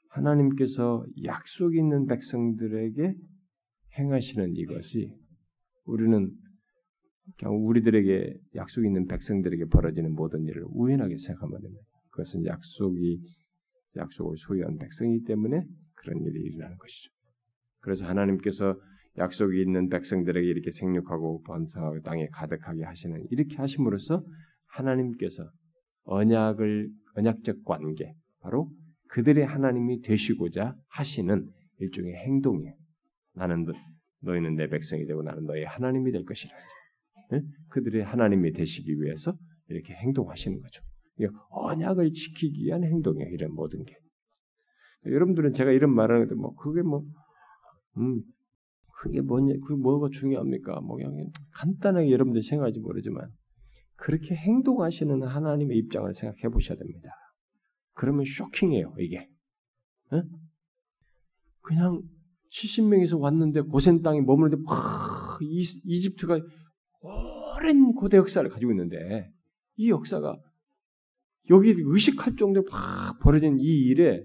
[0.09, 3.15] 하나님께서 약속 있는 백성들에게
[3.99, 5.11] 행하시는 이것이
[5.85, 6.31] 우리는
[7.43, 11.83] 우리들에게 약속 있는 백성들에게 벌어지는 모든 일을 우연하게 생각하면 됩니다.
[12.11, 13.21] 그것은 약속이
[13.97, 15.63] 약속을 소유한 백성이기 때문에
[15.95, 17.11] 그런 일이 일어나는 것이죠.
[17.81, 18.79] 그래서 하나님께서
[19.18, 24.24] 약속이 있는 백성들에게 이렇게 생육하고 번성하고 땅에 가득하게 하시는 이렇게 하심으로써
[24.66, 25.48] 하나님께서
[26.05, 28.70] 언약을 언약적 관계 바로
[29.09, 31.48] 그들의 하나님이 되시고자 하시는
[31.79, 32.74] 일종의 행동이에요.
[33.35, 33.64] 나는
[34.20, 36.53] 너, 희는 내 백성이 되고 나는 너의 하나님이 될 것이라.
[37.31, 37.42] 네?
[37.70, 39.37] 그들의 하나님이 되시기 위해서
[39.68, 40.83] 이렇게 행동하시는 거죠.
[41.50, 43.31] 언약을 지키기 위한 행동이에요.
[43.31, 43.94] 이런 모든 게.
[45.07, 47.05] 여러분들은 제가 이런 말하는 것도 뭐 그게 뭐
[47.98, 48.22] 음,
[49.05, 50.81] 그게 뭐냐, 그 뭐가 중요합니까?
[50.81, 53.31] 뭐 그냥 간단하게 여러분들이 생각하지 모르지만
[53.97, 57.11] 그렇게 행동하시는 하나님의 입장을 생각해 보셔야 됩니다.
[57.93, 59.29] 그러면 쇼킹해요, 이게.
[60.14, 60.23] 에?
[61.61, 62.01] 그냥
[62.51, 65.38] 70명에서 왔는데 고센 땅에 머무는데 막
[65.85, 66.40] 이집트가
[67.03, 69.31] 오랜 고대 역사를 가지고 있는데
[69.77, 70.35] 이 역사가
[71.51, 74.25] 여기 의식할 정도로 막 벌어진 이 일에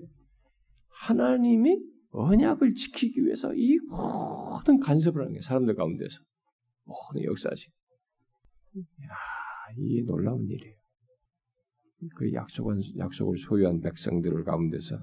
[0.88, 6.22] 하나님이 언약을 지키기 위해서 이 모든 간섭을 하는 게 사람들 가운데서
[6.86, 7.70] 모든 역사지.
[8.78, 9.16] 야,
[9.78, 10.76] 이 놀라운 일이에요.
[12.16, 14.98] 그 약속한 약속을 소유한 백성들을 가운데서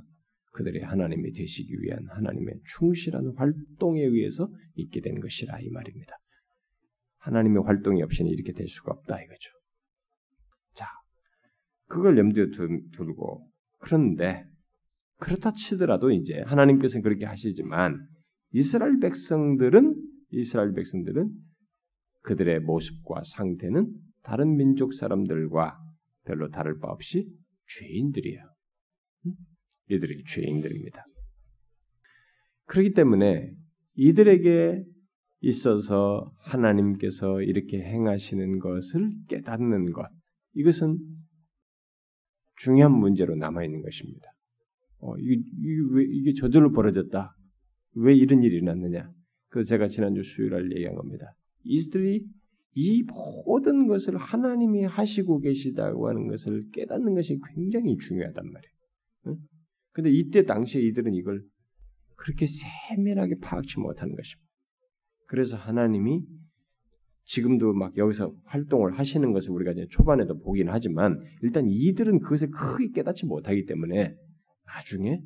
[0.53, 6.17] 그들의 하나님이 되시기 위한 하나님의 충실한 활동에 의해서 있게 된 것이라 이 말입니다.
[7.19, 9.51] 하나님의 활동이 없이는 이렇게 될 수가 없다 이거죠.
[10.73, 10.87] 자,
[11.87, 12.51] 그걸 염두에
[12.93, 14.47] 두고 그런데
[15.19, 18.07] 그렇다 치더라도 이제 하나님께서는 그렇게 하시지만
[18.53, 19.95] 이스라엘 백성들은
[20.31, 21.31] 이스라엘 백성들은
[22.23, 25.79] 그들의 모습과 상태는 다른 민족 사람들과
[26.25, 27.29] 별로 다를 바 없이
[27.69, 28.41] 죄인들이에요.
[29.89, 31.05] 이들이 죄인들입니다.
[32.67, 33.53] 그렇기 때문에
[33.95, 34.85] 이들에게
[35.41, 40.09] 있어서 하나님께서 이렇게 행하시는 것을 깨닫는 것,
[40.55, 40.99] 이것은
[42.57, 44.27] 중요한 문제로 남아 있는 것입니다.
[45.07, 47.35] 어, 이게, 이게, 왜, 이게 저절로 벌어졌다.
[47.95, 49.09] 왜 이런 일이 일어났느냐?
[49.49, 51.35] 그 제가 지난주 수요일 날 얘기한 겁니다.
[51.63, 52.25] 이들이
[52.75, 53.05] 이
[53.47, 58.73] 모든 것을 하나님이 하시고 계시다고 하는 것을 깨닫는 것이 굉장히 중요하단 말이에요.
[59.29, 59.37] 응?
[59.93, 61.43] 근데 이때 당시에 이들은 이걸
[62.17, 64.47] 그렇게 세밀하게 파악치 못하는 것입니다.
[65.29, 66.23] 그래서 하나님이
[67.25, 72.91] 지금도 막 여기서 활동을 하시는 것을 우리가 이제 초반에도 보긴 하지만 일단 이들은 그것을 크게
[72.93, 74.17] 깨닫지 못하기 때문에
[74.67, 75.21] 나중에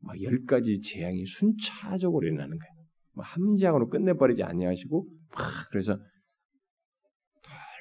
[0.00, 2.74] 막 열 가지 재앙이 순차적으로 일어나는 거예요.
[3.14, 5.98] 뭐한 재앙으로 끝내버리지 아니하시고 막 그래서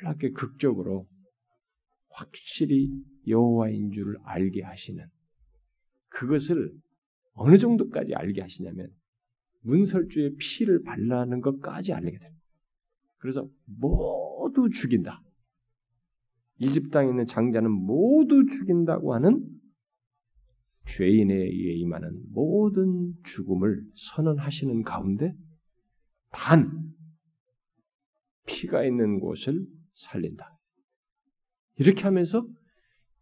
[0.02, 1.08] 놀랍게 극적으로
[2.10, 2.90] 확실히
[3.28, 5.06] 여호와인 줄을 알게 하시는
[6.10, 6.72] 그것을
[7.34, 8.90] 어느 정도까지 알게 하시냐면
[9.62, 12.44] 문설주의 피를 발라는 것까지 알게 됩니다.
[13.18, 15.22] 그래서 모두 죽인다.
[16.58, 19.59] 이집 땅에 있는 장자는 모두 죽인다고 하는
[20.98, 25.34] 죄인에 의해 임하는 모든 죽음을 선언하시는 가운데
[26.32, 26.72] 단
[28.48, 30.58] 피가 있는 곳을 살린다.
[31.78, 32.46] 이렇게 하면서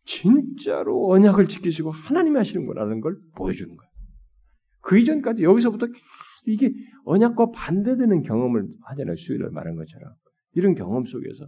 [0.05, 3.91] 진짜로 언약을 지키시고 하나님이 하시는 거라는 걸 보여주는 거예요.
[4.81, 5.87] 그 이전까지 여기서부터
[6.45, 6.71] 이게
[7.03, 9.15] 언약과 반대되는 경험을 하잖아요.
[9.15, 10.13] 수요일을 말한 것처럼.
[10.53, 11.45] 이런 경험 속에서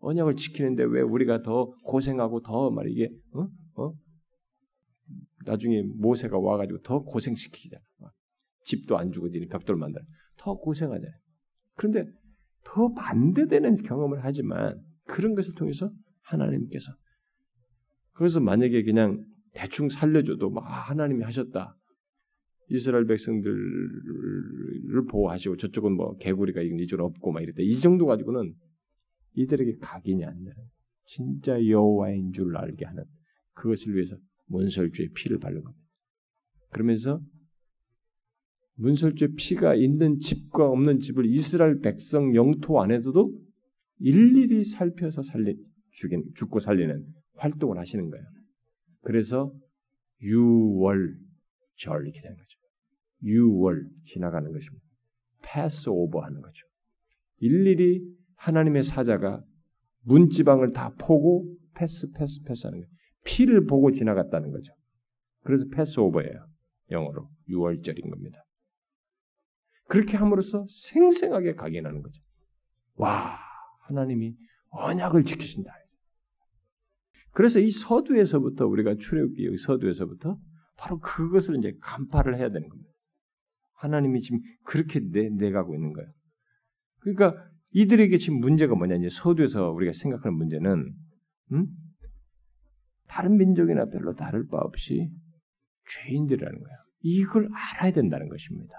[0.00, 3.46] 언약을 지키는데 왜 우리가 더 고생하고 더 말 이게 어?
[3.76, 3.92] 어?
[5.44, 7.82] 나중에 모세가 와가지고 더 고생시키잖아.
[8.64, 10.04] 집도 안 주고 니네 벽돌 만들어.
[10.38, 11.12] 더 고생하잖아요.
[11.76, 12.04] 그런데
[12.64, 15.90] 더 반대되는 경험을 하지만 그런 것을 통해서
[16.22, 16.92] 하나님께서
[18.12, 21.76] 그래서 만약에 그냥 대충 살려줘도 막 아, 하나님이 하셨다.
[22.68, 23.54] 이스라엘 백성들을
[25.10, 27.58] 보호하시고 저쪽은 뭐 개구리가 이줄 없고 막 이랬다.
[27.60, 28.54] 이 정도 가지고는
[29.34, 30.54] 이들에게 각인이 안 되는
[31.04, 33.04] 진짜 여호와인 줄 알게 하는
[33.54, 34.16] 그것을 위해서
[34.52, 35.82] 문설주의 피를 바른 겁니다.
[36.70, 37.20] 그러면서
[38.74, 43.30] 문설주의 피가 있는 집과 없는 집을 이스라엘 백성 영토 안에서도
[43.98, 45.56] 일일이 살펴서 살리
[45.92, 47.04] 죽인 죽고 살리는
[47.36, 48.24] 활동을 하시는 거예요.
[49.02, 49.52] 그래서
[50.22, 51.16] 유월절
[52.04, 52.58] 이렇게 되는 거죠.
[53.24, 54.84] 유월 지나가는 것입니다.
[55.42, 56.66] pass over 하는 거죠.
[57.38, 58.02] 일일이
[58.36, 59.44] 하나님의 사자가
[60.04, 62.92] 문지방을 다 보고 패스 패스 패스 하는 거예요.
[63.24, 64.72] 피를 보고 지나갔다는 거죠.
[65.42, 66.46] 그래서 Passover예요.
[66.90, 68.44] 영어로 유월절인 겁니다.
[69.88, 72.22] 그렇게 함으로써 생생하게 각인하는 거죠.
[72.94, 73.38] 와,
[73.80, 74.34] 하나님이
[74.70, 75.72] 언약을 지키신다.
[77.32, 80.38] 그래서 이 서두에서부터 우리가 출애굽기 서두에서부터
[80.76, 82.90] 바로 그것을 이제 간파를 해야 되는 겁니다.
[83.74, 86.10] 하나님이 지금 그렇게 내, 내가고 있는 거예요.
[87.00, 87.34] 그러니까
[87.72, 90.94] 이들에게 지금 문제가 뭐냐 이제 서두에서 우리가 생각하는 문제는
[91.52, 91.66] 음?
[93.12, 95.10] 다른 민족이나 별로 다를 바 없이
[95.90, 96.78] 죄인들이라는 거예요.
[97.02, 98.72] 이걸 알아야 된다는 것입니다.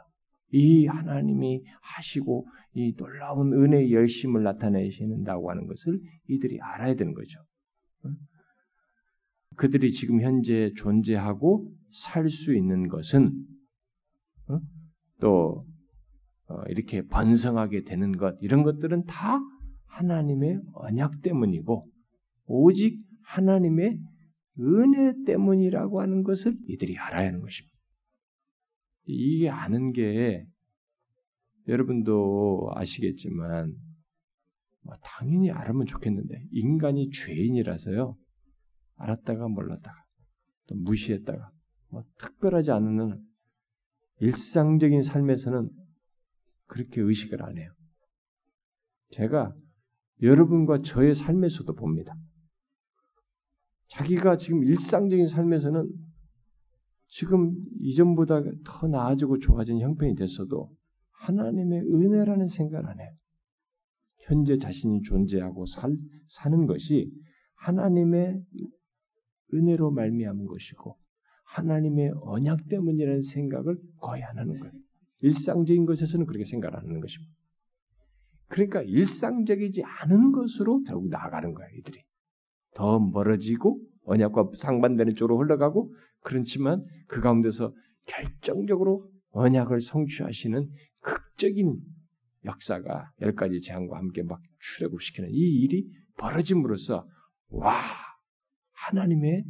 [0.52, 7.40] 이 하나님이 하시고 이 놀라운 은혜의 열심을 나타내시는다고 하는 것을 이들이 알아야 되는 거죠.
[9.56, 13.32] 그들이 지금 현재 존재하고 살 수 있는 것은
[15.20, 15.64] 또
[16.48, 19.40] 어, 이렇게 번성하게 되는 것 이런 것들은 다
[19.86, 21.88] 하나님의 언약 때문이고
[22.48, 24.00] 오직 하나님의
[24.60, 27.76] 은혜 때문이라고 하는 것을 이들이 알아야 하는 것입니다.
[29.06, 30.46] 이게 아는 게
[31.68, 33.74] 여러분도 아시겠지만
[34.82, 38.18] 뭐 당연히 알으면 좋겠는데 인간이 죄인이라서요
[38.96, 39.96] 알았다가 몰랐다가
[40.68, 41.52] 또 무시했다가
[41.90, 43.24] 뭐 특별하지 않은
[44.20, 45.70] 일상적인 삶에서는
[46.68, 47.72] 그렇게 의식을 안 해요.
[49.12, 49.54] 제가
[50.22, 52.16] 여러분과 저의 삶에서도 봅니다.
[53.94, 55.88] 자기가 지금 일상적인 삶에서는
[57.08, 60.76] 지금 이전보다 더 나아지고 좋아진 형편이 됐어도
[61.12, 63.12] 하나님의 은혜라는 생각을 안 해요.
[64.26, 65.96] 현재 자신이 존재하고 살,
[66.28, 67.12] 사는 것이
[67.56, 68.42] 하나님의
[69.54, 70.98] 은혜로 말미암은 것이고
[71.46, 74.74] 하나님의 언약 때문이라는 생각을 거의 안 하는 거예요.
[75.20, 77.32] 일상적인 것에서는 그렇게 생각 안 하는 것입니다.
[78.48, 82.04] 그러니까 일상적이지 않은 것으로 결국 나아가는 거예요, 이들이.
[82.76, 87.74] 더 멀어지고 언약과 상반되는 쪽으로 흘러가고 그렇지만 그 가운데서
[88.06, 91.80] 결정적으로 언약을 성취하시는 극적인
[92.46, 97.08] 역사가 열 가지 재앙과 함께 막 출애굽시키는 이 일이 벌어짐으로써
[97.50, 97.74] 와
[98.74, 99.44] 하나님의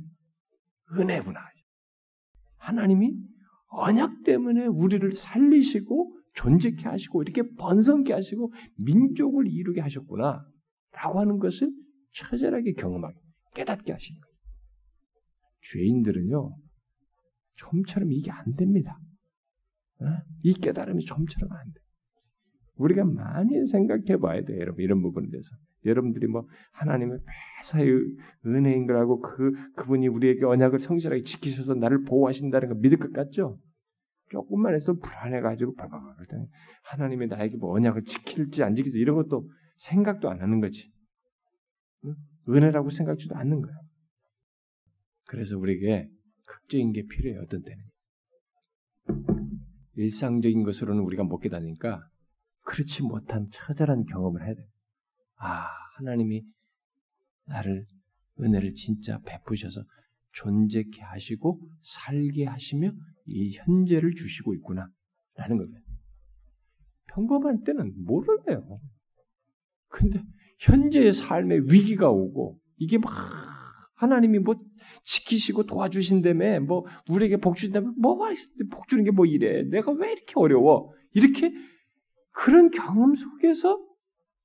[0.97, 1.39] 은혜구나.
[2.57, 3.13] 하나님이
[3.67, 10.45] 언약 때문에 우리를 살리시고 존재케 하시고 이렇게 번성케 하시고 민족을 이루게 하셨구나.
[10.91, 11.71] 라고 하는 것을
[12.13, 13.19] 처절하게 경험하게
[13.55, 14.33] 깨닫게 하시는 거예요.
[15.71, 16.55] 죄인들은요,
[17.55, 18.97] 좀처럼 이게 안 됩니다.
[20.01, 20.05] 어?
[20.43, 21.79] 이 깨달음이 좀처럼 안 돼.
[22.75, 24.83] 우리가 많이 생각해 봐야 돼요, 여러분.
[24.83, 25.55] 이런 부분에 대해서.
[25.85, 27.19] 여러분들이 뭐, 하나님의
[27.59, 27.91] 매사의
[28.45, 33.59] 은혜인 거라고 그, 그분이 우리에게 언약을 성실하게 지키셔서 나를 보호하신다는 거 믿을 것 같죠?
[34.29, 36.15] 조금만 해서 불안해가지고 발발발
[36.83, 39.47] 하나님이 나에게 뭐 언약을 지킬지 안 지킬지 이런 것도
[39.77, 40.92] 생각도 안 하는 거지.
[42.47, 43.75] 은혜라고 생각지도 않는 거야.
[45.25, 46.09] 그래서 우리에게
[46.45, 47.41] 극적인 게 필요해요.
[47.41, 47.83] 어떤 때는.
[49.95, 52.07] 일상적인 것으로는 우리가 못 깨닫으니까
[52.61, 54.65] 그렇지 못한 처절한 경험을 해야 돼.
[55.37, 56.43] 아, 하나님이
[57.45, 57.85] 나를
[58.39, 59.83] 은혜를 진짜 베푸셔서
[60.31, 62.91] 존재케 하시고 살게 하시며
[63.25, 64.87] 이 현재를 주시고 있구나
[65.35, 65.71] 라는 거예요.
[67.13, 68.79] 평범할 때는 모르네요.
[69.89, 70.19] 근데
[70.59, 73.11] 현재의 삶에 위기가 오고 이게 막
[73.95, 74.55] 하나님이 뭐
[75.03, 78.33] 지키시고 도와주신다며 뭐 우리에게 복 주신다며 뭐가
[78.71, 79.63] 복 주는 게 뭐 이래?
[79.63, 80.91] 내가 왜 이렇게 어려워?
[81.13, 81.51] 이렇게
[82.31, 83.79] 그런 경험 속에서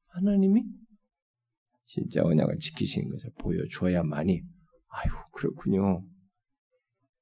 [0.09, 0.63] 하나님이
[1.87, 4.43] 진짜 언약을 지키시는 것을 보여줘야만이
[4.89, 6.03] 아유 그렇군요.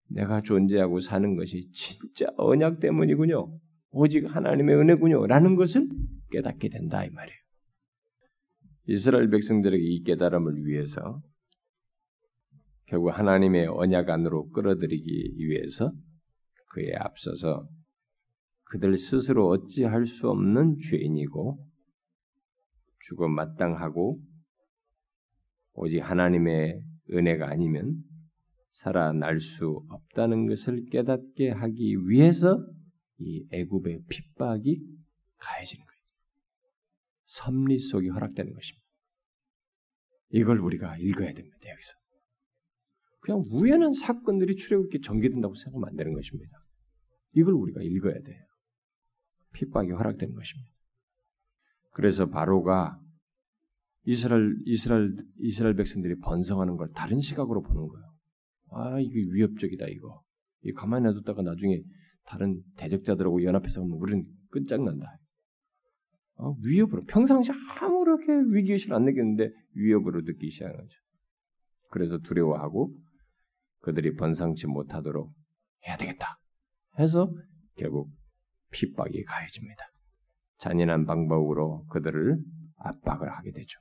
[0.09, 3.59] 내가 존재하고 사는 것이 진짜 언약 때문이군요.
[3.91, 5.27] 오직 하나님의 은혜군요.
[5.27, 5.89] 라는 것을
[6.31, 7.39] 깨닫게 된다 이 말이에요
[8.87, 11.21] 이스라엘 백성들에게 이 깨달음을 위해서
[12.87, 15.93] 결국 하나님의 언약 안으로 끌어들이기 위해서
[16.69, 17.69] 그에 앞서서
[18.65, 21.59] 그들 스스로 어찌할 수 없는 죄인이고
[23.09, 24.21] 죽어 마땅하고
[25.75, 26.81] 오직 하나님의
[27.13, 28.03] 은혜가 아니면
[28.73, 32.65] 살아날 수 없다는 것을 깨닫게 하기 위해서
[33.19, 34.83] 이 애굽의 핍박이
[35.39, 35.86] 가해지는.
[37.27, 38.87] 섭리 속이 허락되는 것입니다.
[40.31, 41.57] 이걸 우리가 읽어야 됩니다.
[41.69, 41.93] 여기서.
[43.21, 46.59] 그냥 우연한 사건들이 출애굽기 전개된다고 생각하면 안 되는 것입니다.
[47.33, 48.45] 이걸 우리가 읽어야 돼요.
[49.53, 50.71] 핍박이 허락된 것입니다.
[51.93, 53.01] 그래서 바로가
[54.05, 58.07] 이스라엘 이스라엘 이스라엘 백성들이 번성하는 걸 다른 시각으로 보는 거예요.
[58.71, 60.23] 아 이게 위협적이다 이거.
[60.63, 61.83] 이 가만히 놔뒀다가 나중에
[62.25, 65.07] 다른 대적자들하고 연합해서 하면 우리는 끝장난다.
[66.39, 70.99] 어, 위협으로 평상시 아무렇게 위기의식을 안 느꼈는데 위협으로 느끼기 시작하는 거죠.
[71.91, 72.95] 그래서 두려워하고
[73.81, 75.33] 그들이 번성치 못하도록
[75.87, 76.39] 해야 되겠다
[76.99, 77.33] 해서
[77.77, 78.11] 결국
[78.71, 79.83] 핍박이 가해집니다.
[80.59, 82.39] 잔인한 방법으로 그들을
[82.77, 83.79] 압박을 하게 되죠.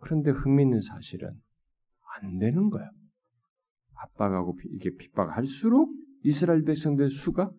[0.00, 1.30] 그런데 흥미있는 사실은
[2.20, 2.88] 안 되는 거예요.
[3.94, 5.90] 압박하고 이게 핍박할수록
[6.22, 7.50] 이스라엘 백성들의 수가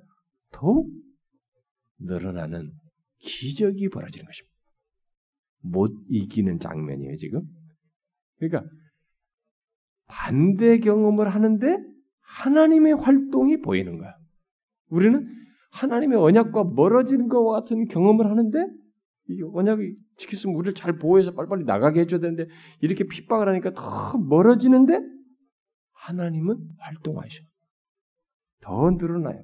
[0.52, 0.90] 더욱
[2.00, 2.72] 늘어나는
[3.20, 4.56] 기적이 벌어지는 것입니다.
[5.62, 7.42] 못 이기는 장면이에요, 지금.
[8.38, 8.70] 그러니까
[10.08, 11.78] 반대 경험을 하는데
[12.22, 14.16] 하나님의 활동이 보이는 거야.
[14.90, 15.28] 우리는
[15.72, 18.66] 하나님의 언약과 멀어지는 것과 같은 경험을 하는데
[19.30, 22.46] 이 언약이 지켰으면 우리를 잘 보호해서 빨리빨리 나가게 해줘야 되는데
[22.82, 25.00] 이렇게 핍박을 하니까 더 멀어지는데
[25.94, 27.44] 하나님은 활동하셔.
[28.62, 29.44] 더 늘어나요.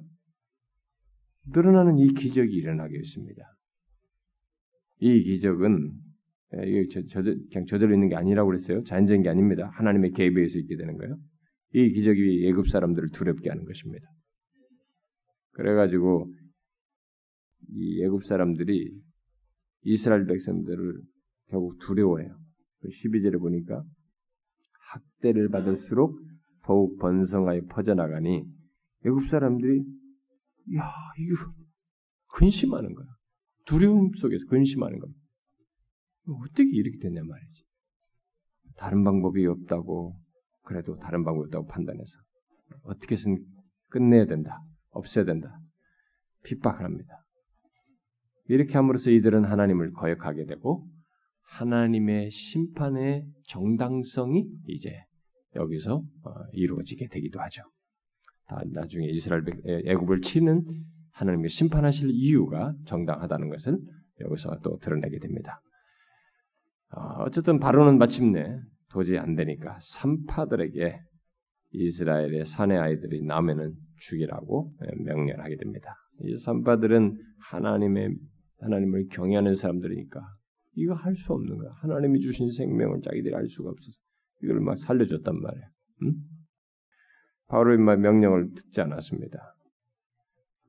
[1.46, 3.42] 늘어나는 이 기적이 일어나게 있습니다.
[5.04, 5.92] 이 기적은
[6.56, 8.82] 예, 이게 저, 저, 그냥 저절로 있는 게 아니라고 그랬어요.
[8.84, 9.70] 자연적인 게 아닙니다.
[9.74, 11.18] 하나님의 개입에 의해서 있게 되는 거예요.
[11.74, 14.08] 이 기적이 예굽 사람들을 두렵게 하는 것입니다.
[15.50, 16.32] 그래가지고
[17.68, 18.98] 이 예굽 사람들이
[19.82, 21.02] 이스라엘 백성들을
[21.48, 22.38] 결국 두려워해요.
[22.84, 23.84] 12절에 그 보니까
[24.90, 26.18] 학대를 받을수록
[26.62, 28.42] 더욱 번성하여 퍼져나가니
[29.04, 29.80] 예굽 사람들이
[30.76, 30.82] 야
[31.18, 31.52] 이거
[32.38, 33.13] 근심하는 거야.
[33.64, 35.20] 두려움 속에서 근심하는 겁니다.
[36.26, 37.64] 어떻게 이렇게 됐냐 말이지.
[38.76, 40.16] 다른 방법이 없다고
[40.62, 42.18] 그래도 다른 방법이 없다고 판단해서
[42.82, 43.44] 어떻게든
[43.88, 44.58] 끝내야 된다.
[44.90, 45.58] 없애야 된다.
[46.44, 47.24] 핍박을 합니다.
[48.46, 50.86] 이렇게 함으로써 이들은 하나님을 거역하게 되고
[51.42, 54.98] 하나님의 심판의 정당성이 이제
[55.54, 57.62] 여기서 어, 이루어지게 되기도 하죠.
[58.72, 59.44] 나중에 이스라엘
[59.86, 60.64] 애굽을 치는
[61.14, 63.78] 하나님의 심판하실 이유가 정당하다는 것을
[64.20, 65.60] 여기서 또 드러내게 됩니다.
[66.90, 68.60] 어, 어쨌든 바로는 마침내
[68.90, 71.00] 도저히 안 되니까 산파들에게
[71.72, 74.72] 이스라엘의 사내 아이들이 나면은 죽이라고
[75.04, 75.96] 명령하게 됩니다.
[76.20, 77.18] 이 산파들은
[77.50, 78.14] 하나님의
[78.60, 80.20] 하나님을 경외하는 사람들이니까
[80.76, 81.70] 이거 할 수 없는 거야.
[81.80, 83.96] 하나님이 주신 생명을 자기들이 알 수가 없어서
[84.42, 85.64] 이걸 막 살려줬단 말이야.
[86.02, 86.14] 응?
[87.48, 89.53] 바울의 명령을 듣지 않았습니다.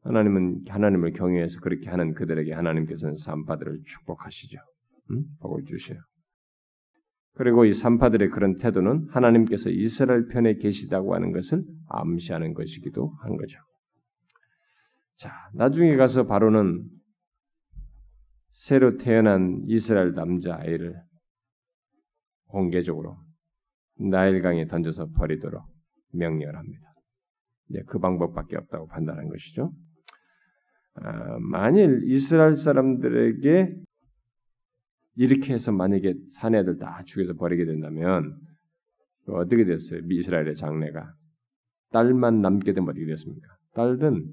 [0.06, 4.60] 하나님은 하나님을 경외해서 그렇게 하는 그들에게 하나님께서는 산파들을 축복하시죠.
[5.12, 5.24] 응?
[5.40, 6.00] 복을 주셔요.
[7.34, 13.60] 그리고 이 산파들의 그런 태도는 하나님께서 이스라엘 편에 계시다고 하는 것을 암시하는 것이기도 한 거죠.
[15.18, 16.88] 자, 나중에 가서 바로는
[18.52, 20.96] 새로 태어난 이스라엘 남자 아이를
[22.48, 23.18] 공개적으로
[23.98, 25.64] 나일강에 던져서 버리도록
[26.14, 26.94] 명령을 합니다.
[27.70, 29.74] 이제 그 방법밖에 없다고 판단한 것이죠.
[30.96, 33.76] 아, 만일 이스라엘 사람들에게
[35.18, 38.38] 이렇게 해서 만약에 사내들 다 죽여서 버리게 된다면
[39.28, 40.02] 어떻게 됐어요?
[40.10, 41.14] 이스라엘의 장래가
[41.92, 43.48] 딸만 남게 되면 어떻게 됐습니까?
[43.74, 44.26] 딸은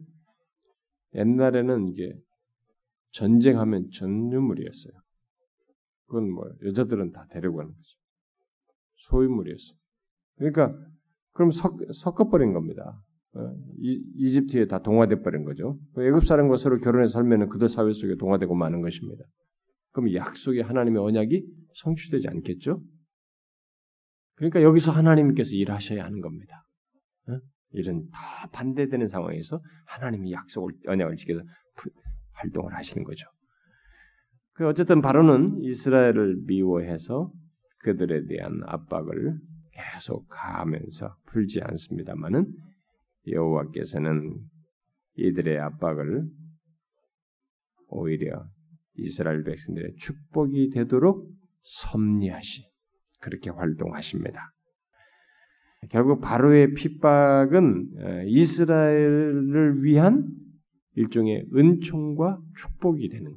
[1.15, 2.19] 옛날에는 이게
[3.11, 4.93] 전쟁하면 전유물이었어요.
[6.07, 7.99] 그건 뭐 여자들은 다 데리고 가는 거죠.
[8.97, 9.77] 소유물이었어요.
[10.37, 10.77] 그러니까
[11.33, 13.03] 그럼 섞, 섞어버린 겁니다.
[13.35, 15.79] 어, 이, 집트에 다 동화돼 버린 거죠.
[15.99, 19.25] 애굽 사람과 서로 결혼해서 살면은 그들 사회 속에 동화되고 마는 것입니다.
[19.93, 22.83] 그럼 약속의 하나님의 언약이 성취되지 않겠죠?
[24.35, 26.63] 그러니까 여기서 하나님께서 일하셔야 하는 겁니다.
[27.29, 27.39] 어?
[27.71, 31.41] 이런 다 반대되는 상황에서 하나님이 약속을 언약을 지켜서
[32.33, 33.27] 활동을 하시는 거죠.
[34.55, 37.33] 그 어쨌든 바로는 이스라엘을 미워해서
[37.79, 39.39] 그들에 대한 압박을
[39.73, 42.47] 계속 가하면서 풀지 않습니다만은
[43.27, 44.39] 여호와께서는
[45.17, 46.27] 이들의 압박을
[47.89, 48.47] 오히려
[48.95, 51.31] 이스라엘 백성들의 축복이 되도록
[51.63, 52.65] 섭리하시
[53.21, 54.53] 그렇게 활동하십니다.
[55.91, 60.29] 결국 바로의 핍박은 이스라엘을 위한
[60.95, 63.37] 일종의 은총과 축복이 되는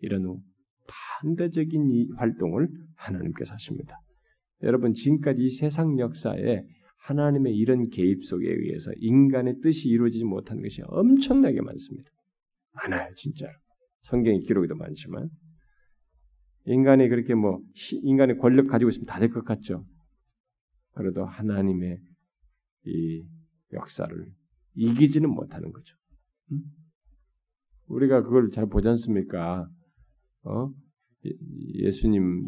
[0.00, 0.38] 이런
[1.20, 3.98] 반대적인 이 활동을 하나님께서 하십니다.
[4.62, 6.62] 여러분 지금까지 이 세상 역사에
[6.98, 12.10] 하나님의 이런 개입 속에 의해서 인간의 뜻이 이루어지지 못한 것이 엄청나게 많습니다.
[12.72, 13.52] 많아요, 진짜로.
[14.02, 15.28] 성경의 기록에도 많지만
[16.66, 17.60] 인간이 그렇게 뭐
[18.02, 19.84] 인간의 권력 가지고 있으면 다 될 것 같죠.
[20.94, 21.98] 그래도 하나님의
[22.86, 23.24] 이
[23.72, 24.14] 역사를
[24.74, 25.94] 이기지는 못하는 거죠.
[26.52, 26.60] 음?
[27.86, 29.68] 우리가 그걸 잘 보지 않습니까?
[30.44, 30.70] 어?
[31.74, 32.44] 예수님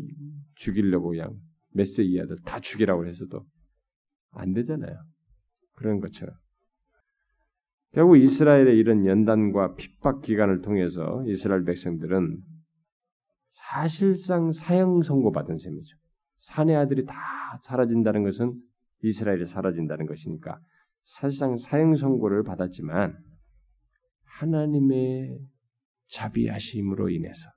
[0.54, 1.34] 죽이려고 그냥
[1.74, 3.44] 메시아들 다 죽이라고 해서도
[4.30, 4.96] 안 되잖아요.
[5.74, 6.34] 그런 것처럼.
[7.92, 12.42] 결국 이스라엘의 이런 연단과 핍박 기간을 통해서 이스라엘 백성들은
[13.52, 15.96] 사실상 사형 선고받은 셈이죠.
[16.36, 17.14] 사내 아들이 다
[17.62, 18.54] 사라진다는 것은
[19.02, 20.60] 이스라엘이 사라진다는 것이니까
[21.02, 23.16] 사실상 사형 선고를 받았지만
[24.24, 25.40] 하나님의
[26.08, 27.50] 자비하심으로 인해서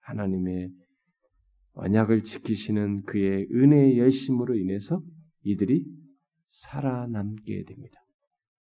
[0.00, 0.70] 하나님의
[1.72, 5.02] 언약을 지키시는 그의 은혜의 열심으로 인해서
[5.44, 5.84] 이들이
[6.48, 8.00] 살아남게 됩니다.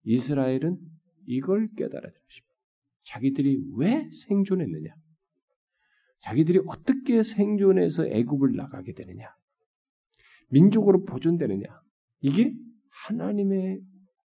[0.04, 0.78] 이스라엘은
[1.26, 2.46] 이걸 깨달아야 됩니다.
[3.04, 4.94] 자기들이 왜 생존했느냐?
[6.20, 9.28] 자기들이 어떻게 생존해서 애굽을 나가게 되느냐?
[10.50, 11.64] 민족으로 보존되느냐?
[12.20, 12.54] 이게
[13.06, 13.80] 하나님의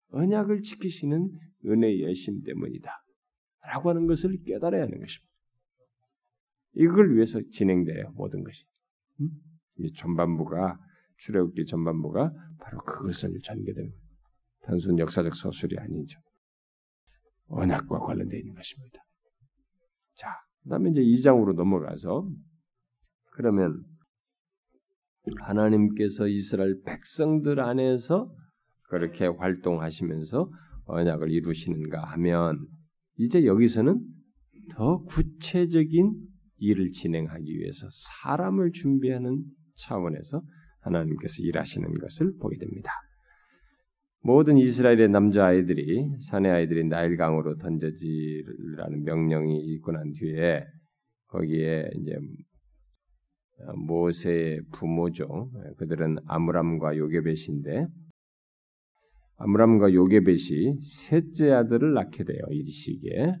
[0.09, 1.29] 언약을 지키시는
[1.65, 2.89] 은혜의 열심 때문이다.
[3.61, 5.33] 라고 하는 것을 깨달아야 하는 것입니다.
[6.73, 8.65] 이걸 위해서 진행돼요, 모든 것이.
[9.21, 9.29] 음?
[9.79, 10.77] 이 전반부가,
[11.17, 13.91] 출애굽기 전반부가 바로 그것을 전개되는.
[14.63, 16.19] 단순 역사적 서술이 아니죠.
[17.47, 18.99] 언약과 관련되어 있는 것입니다.
[20.15, 20.29] 자,
[20.63, 22.27] 그 다음에 이제 2장으로 넘어가서,
[23.31, 23.83] 그러면
[25.41, 28.33] 하나님께서 이스라엘 백성들 안에서
[28.83, 30.49] 그렇게 활동하시면서
[30.85, 32.65] 언약을 이루시는가 하면,
[33.17, 34.01] 이제 여기서는
[34.71, 36.13] 더 구체적인
[36.57, 39.43] 일을 진행하기 위해서 사람을 준비하는
[39.75, 40.41] 차원에서
[40.85, 42.91] 하나님께서 일하시는 것을 보게 됩니다.
[44.21, 50.65] 모든 이스라엘의 남자 아이들이 사내 아이들이 나일강으로 던져지라는 명령이 있고 난 뒤에
[51.27, 52.15] 거기에 이제
[53.87, 55.51] 모세의 부모죠.
[55.77, 57.85] 그들은 아므람과 요게벳인데
[59.37, 62.41] 아므람과 요게벳이 셋째 아들을 낳게 돼요.
[62.51, 63.35] 이 시기에.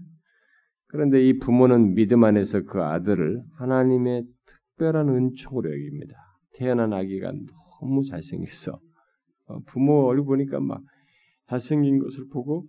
[0.87, 6.15] 그런데 이 부모는 믿음 안에서 그 아들을 하나님의 특별한 은총으로 여깁니다.
[6.57, 7.31] 태어난 아기가
[7.81, 8.79] 너무 잘생겼어.
[9.47, 10.81] 어, 부모 얼굴 보니까 막
[11.47, 12.67] 잘생긴 것을 보고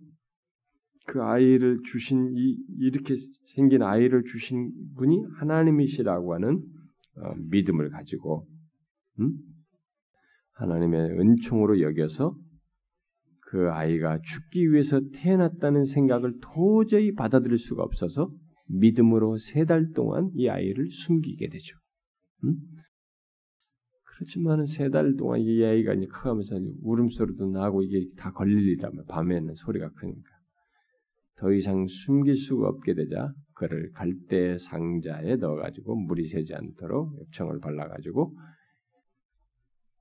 [1.06, 3.14] 그 아이를 주신 이 이렇게
[3.54, 6.62] 생긴 아이를 주신 분이 하나님이시라고 하는
[7.16, 8.46] 어, 믿음을 가지고
[9.20, 9.32] 음?
[10.54, 12.36] 하나님의 은총으로 여겨서
[13.40, 18.28] 그 아이가 죽기 위해서 태어났다는 생각을 도저히 받아들일 수가 없어서
[18.68, 21.78] 믿음으로 세 달 동안 이 아이를 숨기게 되죠.
[22.44, 22.56] 음?
[24.16, 29.54] 그렇지만은 세 달 동안 이 아이가 이제 커가면서 울음소리도 나고 이게 다 걸릴 일이라면 밤에는
[29.54, 30.30] 소리가 크니까
[31.36, 38.32] 더 이상 숨길 수가 없게 되자 그를 갈대 상자에 넣어가지고 물이 새지 않도록 액청을 발라가지고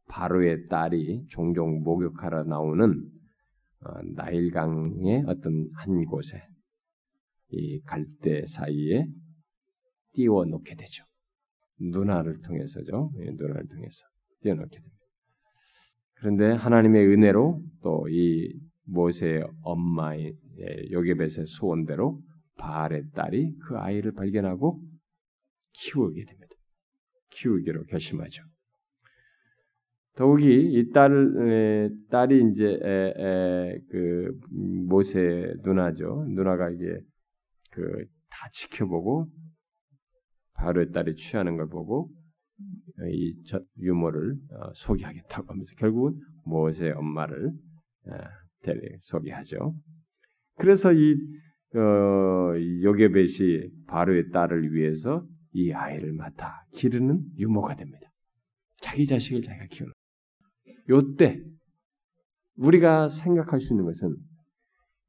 [0.08, 3.04] 바로의 딸이 종종 목욕하러 나오는
[3.82, 6.42] 어, 나일강의 어떤 한 곳에
[7.50, 9.06] 이 갈대 사이에
[10.14, 11.04] 띄워 놓게 되죠.
[11.80, 13.12] 누나를 통해서죠.
[13.20, 14.06] 예, 누나를 통해서
[14.42, 14.96] 띄워놓게 됩니다.
[16.16, 18.54] 그런데 하나님의 은혜로 또 이
[18.88, 20.36] 모세의 엄마의
[20.92, 22.22] 요게벳의 소원대로
[22.58, 24.80] 바알의 딸이 그 아이를 발견하고
[25.74, 26.56] 키우게 됩니다.
[27.32, 28.44] 키우기로 결심하죠.
[30.16, 36.26] 더욱이 이 딸, 딸이 이제 에, 에, 그 모세 누나죠.
[36.30, 37.00] 누나가 이게
[37.72, 38.06] 그
[38.36, 39.28] 다 지켜보고
[40.56, 42.10] 바로의 딸이 취하는 걸 보고
[43.12, 43.36] 이
[43.78, 47.52] 유모를 어, 소개하겠다고 하면서 결국은 모세의 엄마를
[48.62, 49.76] 데려 소개하죠.
[50.58, 51.16] 그래서 이
[51.76, 52.54] 어,
[52.84, 58.10] 요게벳이 바로의 딸을 위해서 이 아이를 맡아 기르는 유모가 됩니다.
[58.78, 59.94] 자기 자식을 자기가 키우는.
[60.90, 61.42] 요때
[62.58, 64.16] 우리가 생각할 수 있는 것은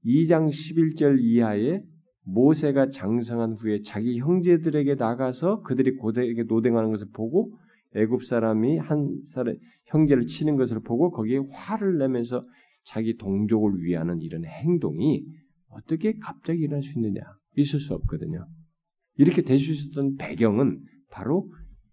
[0.05, 1.82] 2장 11절 이하에
[2.27, 7.57] 모세가 장성한 후에 자기 형제들에게 나가서 그들이 고대에게 노댕하는 것을 보고
[7.95, 9.57] 애굽 사람이 한 사람
[9.87, 12.45] 형제를 치는 것을 보고 거기에 화를 내면서
[12.85, 15.24] 자기 동족을 위하는 이런 행동이
[15.68, 17.20] 어떻게 갑자기 일어날 수 있느냐?
[17.57, 18.47] 있을 수 없거든요.
[19.16, 21.49] 이렇게 될 수 있었던 배경은 바로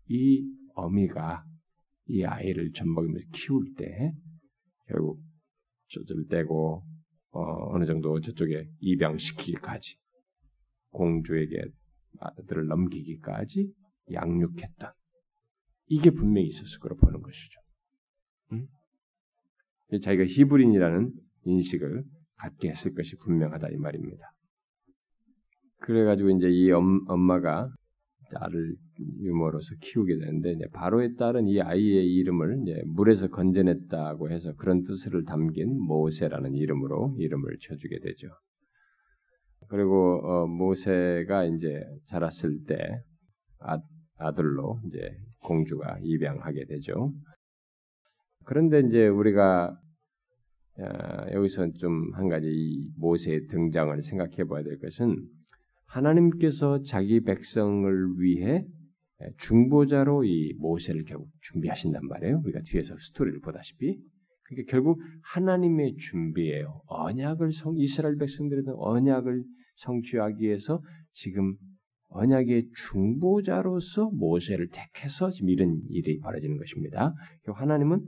[0.09, 1.43] 이 어미가
[2.07, 4.13] 이 아이를 젖먹이면서 키울 때
[4.87, 5.21] 결국
[5.87, 6.83] 젖을 떼고
[7.31, 9.95] 어, 느 정도 저쪽에 입양시키기까지
[10.93, 11.61] 공주에게
[12.19, 13.71] 아들을 넘기기까지
[14.11, 14.91] 양육했던
[15.87, 17.59] 이게 분명히 있었을 거로 보는 것이죠.
[18.53, 18.67] 음?
[20.01, 21.11] 자기가 히브린이라는
[21.45, 22.03] 인식을
[22.35, 24.31] 갖게 했을 것이 분명하다 이 말입니다.
[25.79, 27.69] 그래가지고 이제 이 엄, 마가
[28.31, 28.75] 딸을
[29.21, 36.55] 유모로서 키우게 되는데 바로의 딸은 이 아이의 이름을 물에서 건져냈다고 해서 그런 뜻을 담긴 모세라는
[36.55, 38.29] 이름으로 이름을 쳐주게 되죠.
[39.69, 42.77] 그리고 어, 모세가 이제 자랐을 때
[43.59, 43.79] 아,
[44.17, 47.13] 아들로 이제 공주가 입양하게 되죠.
[48.45, 49.77] 그런데 이제 우리가
[51.33, 55.15] 여기서 좀 한 가지 이 모세의 등장을 생각해 봐야 될 것은
[55.85, 58.65] 하나님께서 자기 백성을 위해
[59.37, 62.41] 중보자로 이 모세를 결국 준비하신단 말이에요.
[62.43, 63.99] 우리가 뒤에서 스토리를 보다시피
[64.43, 64.99] 그러니까 결국
[65.33, 66.81] 하나님의 준비예요.
[66.87, 69.43] 언약을 성 이스라엘 백성들은 언약을
[69.75, 70.81] 성취하기 위해서
[71.11, 71.55] 지금
[72.09, 77.09] 언약의 중보자로서 모세를 택해서 지금 이런 일이 벌어지는 것입니다.
[77.45, 78.01] 하나님은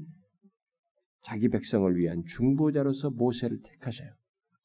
[1.24, 4.12] 자기 백성을 위한 중보자로서 모세를 택하셔요.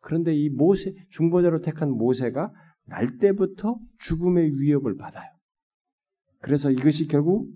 [0.01, 2.53] 그런데 이 모세 중보자로 택한 모세가
[2.87, 5.31] 날 때부터 죽음의 위협을 받아요.
[6.41, 7.49] 그래서 이것이 결국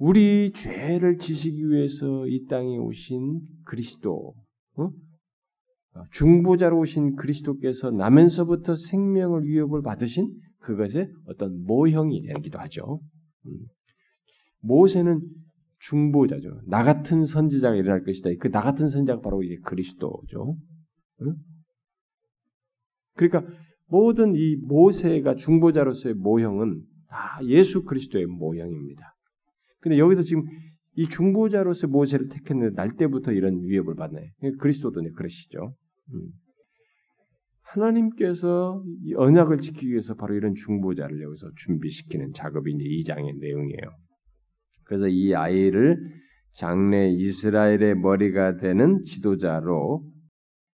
[0.00, 4.34] 우리 죄를 지시기 위해서 이 땅에 오신 그리스도,
[4.76, 4.90] 어?
[6.12, 13.00] 중보자로 오신 그리스도께서 나면서부터 생명을 위협을 받으신 그것의 어떤 모형이 되기도 하죠.
[13.46, 13.52] 음.
[14.62, 15.20] 모세는
[15.80, 16.62] 중보자죠.
[16.66, 18.30] 나 같은 선지자가 일어날 것이다.
[18.40, 20.52] 그 나 같은 선지자가 바로 이게 그리스도죠.
[21.22, 21.34] 응?
[23.16, 23.52] 그러니까
[23.86, 29.09] 모든 이 모세가 중보자로서의 모형은 다 예수 그리스도의 모형입니다.
[29.80, 30.44] 근데 여기서 지금
[30.96, 34.32] 이 중보자로서 모세를 택했는데 날 때부터 이런 위협을 받네.
[34.58, 35.74] 그리스도도 그러시죠.
[36.12, 36.28] 음.
[37.62, 43.80] 하나님께서 이 언약을 지키기 위해서 바로 이런 중보자를 여기서 준비시키는 작업이 이제 2장의 내용이에요.
[44.84, 45.98] 그래서 이 아이를
[46.52, 50.04] 장래 이스라엘의 머리가 되는 지도자로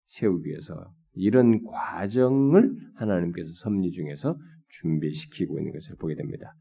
[0.07, 0.75] 세우기 위해서
[1.13, 4.39] 이런 과정을 하나님께서 섭리 중에서
[4.69, 6.55] 준비시키고 있는 것을 보게 됩니다.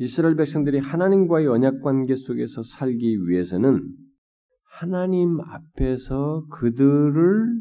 [0.00, 3.86] 이스라엘 백성들이 하나님과의 언약 관계 속에서 살기 위해서는
[4.64, 7.60] 하나님 앞에서 그들을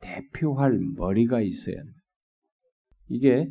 [0.00, 1.98] 대표할 머리가 있어야 합니다.
[3.06, 3.48] 이게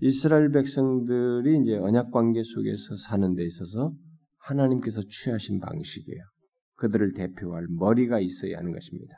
[0.00, 3.92] 이스라엘 백성들이 이제 언약 관계 속에서 사는 데 있어서
[4.38, 6.22] 하나님께서 취하신 방식이에요.
[6.76, 9.14] 그들을 대표할 머리가 있어야 하는 것입니다.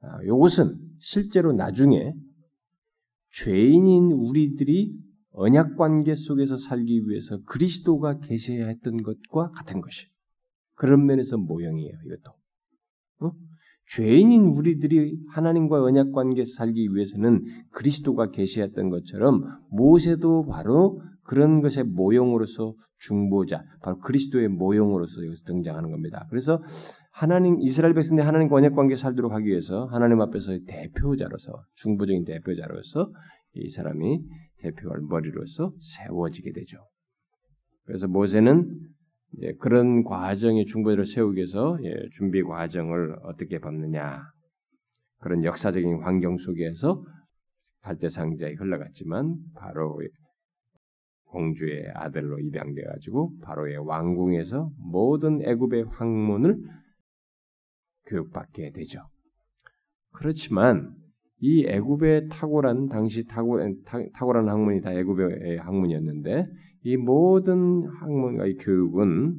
[0.00, 2.12] 아, 이것은 실제로 나중에
[3.30, 5.05] 죄인인 우리들이
[5.36, 10.06] 언약 관계 속에서 살기 위해서 그리스도가 계셔야 했던 것과 같은 것이.
[10.74, 11.92] 그런 면에서 모형이에요.
[12.06, 12.32] 이것도
[13.20, 13.32] 어?
[13.88, 22.74] 죄인인 우리들이 하나님과 언약 관계 살기 위해서는 그리스도가 계시했던 것처럼 모세도 바로 그런 것의 모형으로서
[22.98, 26.26] 중보자, 바로 그리스도의 모형으로서 여기서 등장하는 겁니다.
[26.30, 26.62] 그래서
[27.12, 33.12] 하나님 이스라엘 백성들 하나님 언약 관계 살도록 하기 위해서 하나님 앞에서 대표자로서 중보적인 대표자로서
[33.54, 34.20] 이 사람이
[34.58, 36.78] 대표할 머리로서 세워지게 되죠.
[37.84, 38.68] 그래서 모세는
[39.58, 44.22] 그런 과정의 중보자를 세우기 위해서 예, 준비 과정을 어떻게 밟느냐
[45.18, 47.04] 그런 역사적인 환경 속에서
[47.82, 50.00] 갈대상자에 흘러갔지만 바로
[51.26, 56.56] 공주의 아들로 입양돼 가지고 바로의 왕궁에서 모든 애굽의 황문을
[58.06, 59.00] 교육받게 되죠.
[60.12, 60.94] 그렇지만
[61.40, 63.76] 이 애굽의 탁월한 당시 탁월,
[64.14, 66.46] 탁월한 학문이 다 애굽의 학문이었는데
[66.84, 69.36] 이 모든 학문과 의 교육은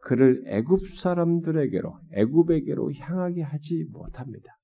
[0.00, 4.58] 그를 애굽 사람들에게로 애굽에게로 향하게 하지 못합니다.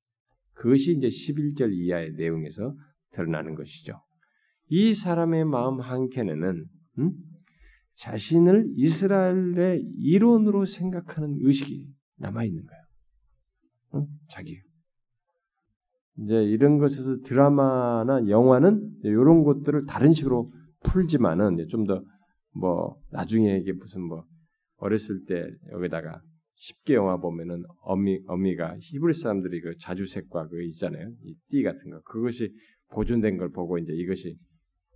[0.55, 2.75] 그것이 이제 11절 이하의 내용에서
[3.13, 4.01] 드러나는 것이죠.
[4.69, 6.65] 이 사람의 마음 한켠에는
[6.99, 7.13] 음?
[7.97, 12.83] 자신을 이스라엘의 이론으로 생각하는 의식이 남아 있는 거예요.
[13.95, 14.07] 응?
[14.29, 14.61] 자기.
[16.19, 20.53] 이제 이런 것에서 드라마나 영화는 이런 것들을 다른 식으로
[20.85, 22.03] 풀지만은 좀 더
[22.57, 24.25] 뭐 나중에 이게 무슨 뭐
[24.77, 26.21] 어렸을 때 여기다가
[26.55, 31.11] 쉽게 영화 보면은 어미 어미가 히브리 사람들이 그 자주색과 그 있잖아요.
[31.25, 32.01] 이 띠 같은 거.
[32.03, 32.53] 그것이
[32.93, 34.37] 보존된 걸 보고 이제 이것이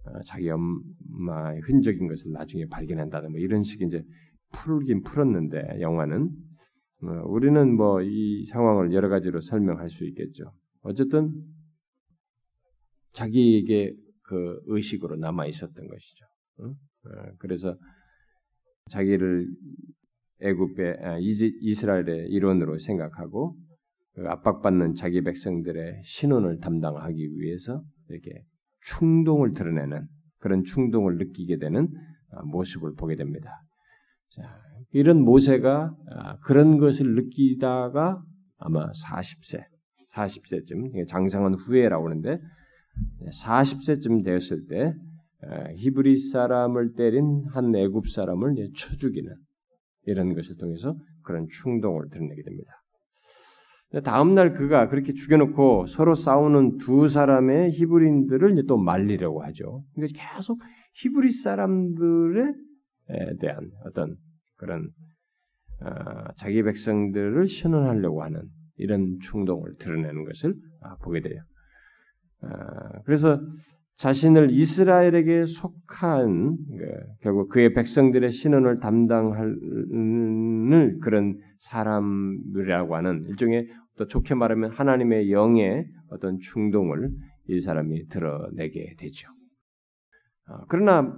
[0.04, 4.04] 어, 자기 엄마의 흔적인 것을 나중에 발견한다는 뭐 이런 식의 이제
[4.52, 6.30] 풀긴 풀었는데 영화는.
[7.02, 10.52] 어, 우리는 뭐 이 상황을 여러 가지로 설명할 수 있겠죠.
[10.88, 11.30] 어쨌든
[13.12, 16.24] 자기에게 그 의식으로 남아 있었던 것이죠.
[16.60, 16.72] 어,
[17.38, 17.76] 그래서
[18.90, 19.48] 자기를
[20.40, 23.54] 애굽의 아, 이스라엘의 일원으로 생각하고
[24.14, 28.42] 그 압박받는 자기 백성들의 신원을 담당하기 위해서 이렇게
[28.82, 30.06] 충동을 드러내는
[30.38, 31.88] 그런 충동을 느끼게 되는
[32.30, 33.50] 아, 모습을 보게 됩니다.
[34.28, 34.42] 자,
[34.92, 38.22] 이런 모세가 아, 그런 것을 느끼다가
[38.56, 39.62] 아마 40세,
[40.14, 42.40] 40세쯤 장상한 후에라고 하는데
[43.42, 44.94] 40세쯤 되었을 때
[45.40, 49.32] 아, 히브리 사람을 때린 한 애굽 사람을 쳐 죽이는
[50.06, 52.72] 이런 것을 통해서 그런 충동을 드러내게 됩니다.
[54.04, 59.80] 다음 날 그가 그렇게 죽여놓고 서로 싸우는 두 사람의 히브리인들을 또 말리려고 하죠.
[59.94, 60.60] 그러니까 계속
[60.94, 62.52] 히브리 사람들에
[63.40, 64.16] 대한 어떤
[64.56, 64.90] 그런
[65.80, 68.42] 어, 자기 백성들을 신원하려고 하는
[68.78, 71.42] 이런 충동을 드러내는 것을 아, 보게 돼요.
[72.42, 72.48] 어,
[73.04, 73.40] 그래서
[73.96, 76.86] 자신을 이스라엘에게 속한 그,
[77.20, 79.56] 결국 그의 백성들의 신원을 담당할
[81.00, 87.10] 그런 사람이라고 하는 일종의 또 좋게 말하면 하나님의 영의 어떤 충동을
[87.48, 89.28] 이 사람이 드러내게 되죠.
[90.48, 91.12] 어, 그러나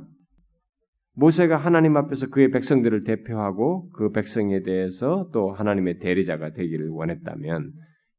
[1.21, 7.73] 모세가 하나님 앞에서 그의 백성들을 대표하고 그 백성에 대해서 또 하나님의 대리자가 되기를 원했다면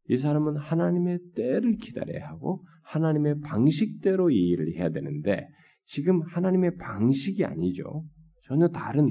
[0.09, 5.47] 이 사람은 하나님의 때를 기다려야 하고 하나님의 방식대로 이 일을 해야 되는데
[5.83, 8.03] 지금 하나님의 방식이 아니죠.
[8.43, 9.09] 전혀 다른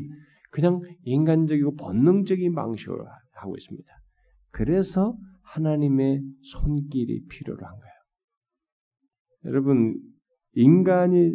[0.53, 3.89] 그냥 인간적이고 본능적인 방식으로 하고 있습니다.
[4.53, 7.95] 그래서 하나님의 손길이 필요로 한 거예요.
[9.47, 9.97] 여러분,
[10.53, 11.33] 인간이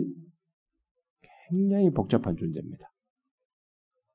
[1.56, 2.92] 굉장히 복잡한 존재입니다.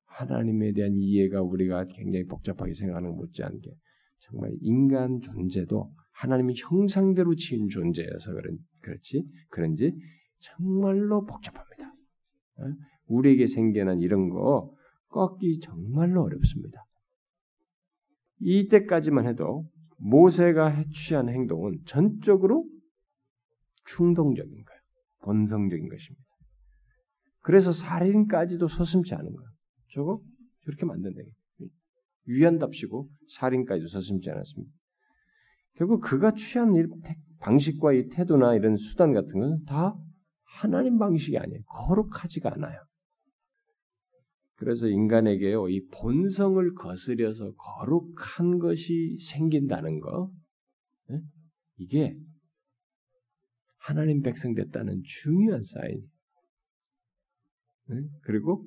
[0.05, 3.71] 하나님에 대한 이해가 우리가 굉장히 복잡하게 생각하는 못지않게
[4.19, 9.95] 정말 인간 존재도 하나님의 형상대로 지은 존재여서 그런 그렇지 그런지
[10.41, 11.87] 정말로 복잡합니다.
[12.59, 12.65] 어?
[13.07, 14.75] 우리에게 생겨난 이런 거
[15.09, 16.85] 꺾기 정말로 어렵습니다.
[18.41, 19.67] 이때까지만 해도
[19.97, 22.67] 모세가 취한 행동은 전적으로
[23.87, 24.81] 충동적인 거예요.
[25.23, 26.30] 본성적인 것입니다.
[27.41, 29.51] 그래서 살인까지도 서슴지 않은 거예요.
[29.93, 30.23] 저거
[30.65, 31.21] 저렇게 만든다.
[32.27, 34.73] 위안답시고 살인까지도 서슴지 않았습니다.
[35.75, 36.75] 결국 그가 취한
[37.41, 39.97] 방식과 이 태도나 이런 수단 같은 것은 다
[40.45, 41.63] 하나님 방식이 아니에요.
[41.65, 42.79] 거룩하지가 않아요.
[44.57, 50.31] 그래서 인간에게요, 이 본성을 거스려서 거룩한 것이 생긴다는 거,
[51.09, 51.21] 네?
[51.79, 52.15] 이게
[53.79, 56.03] 하나님 백성 됐다는 중요한 사인.
[57.91, 58.03] 네?
[58.23, 58.67] 그리고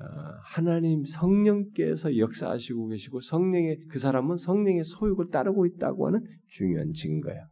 [0.00, 0.04] 어,
[0.44, 7.46] 하나님 성령께서 역사하시고 계시고 성령의 그 사람은 성령의 소욕을 따르고 있다고 하는 중요한 증거예요.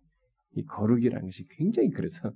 [0.53, 2.33] 이 거룩이라는 것이 굉장히 그래서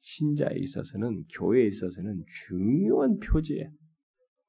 [0.00, 3.70] 신자에 있어서는 교회에 있어서는 중요한 표지예요.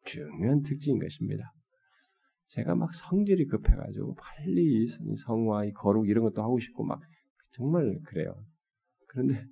[0.06, 1.52] 중요한 특징인 것입니다.
[2.50, 4.88] 제가 막 성질이 급해가지고 빨리
[5.26, 7.02] 성화, 거룩 이런 것도 하고 싶고 막
[7.52, 8.34] 정말 그래요.
[9.10, 9.45] 그런데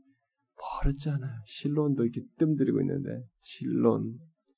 [0.57, 1.41] 버렸잖아요.
[1.45, 4.17] 신론도 이렇게 뜸들이고 있는데 신론,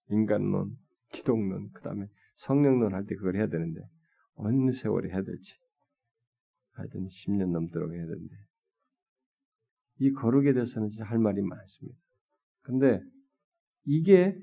[0.10, 0.78] 인간론,
[1.12, 3.82] 기독론, 그 다음에 성령론 할 때 그걸 해야 되는데
[4.36, 5.56] 어느 세월에 해야 될지
[6.74, 8.36] 하여튼 10년 넘도록 해야 되는데
[10.00, 11.98] 이 거룩에 대해서는 진짜 할 말이 많습니다.
[12.62, 13.02] 근데
[13.86, 14.38] 이게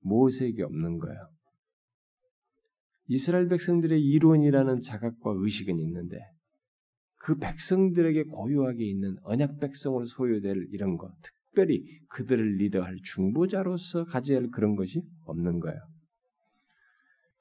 [0.00, 1.28] 모세에게 없는 거예요.
[3.06, 6.20] 이스라엘 백성들의 이론이라는 자각과 의식은 있는데
[7.20, 14.50] 그 백성들에게 고유하게 있는 언약 백성으로 소유될 이런 것, 특별히 그들을 리더할 중보자로서 가져야 할
[14.50, 15.78] 그런 것이 없는 거예요.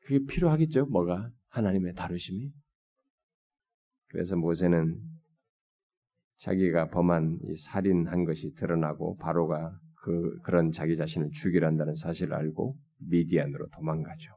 [0.01, 0.87] 그게 필요하겠죠.
[0.87, 2.51] 뭐가 하나님의 다루심이.
[4.09, 4.99] 그래서 모세는
[6.37, 12.77] 자기가 범한 이 살인한 것이 드러나고 바로가 그 그런 자기 자신을 죽이려 한다는 사실을 알고
[12.97, 14.33] 미디안으로 도망가죠.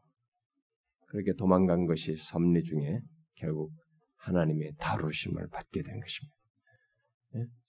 [1.08, 3.00] 그렇게 도망간 것이 섭리 중에
[3.34, 3.72] 결국
[4.22, 6.36] 하나님의 다루심을 받게 된 것입니다.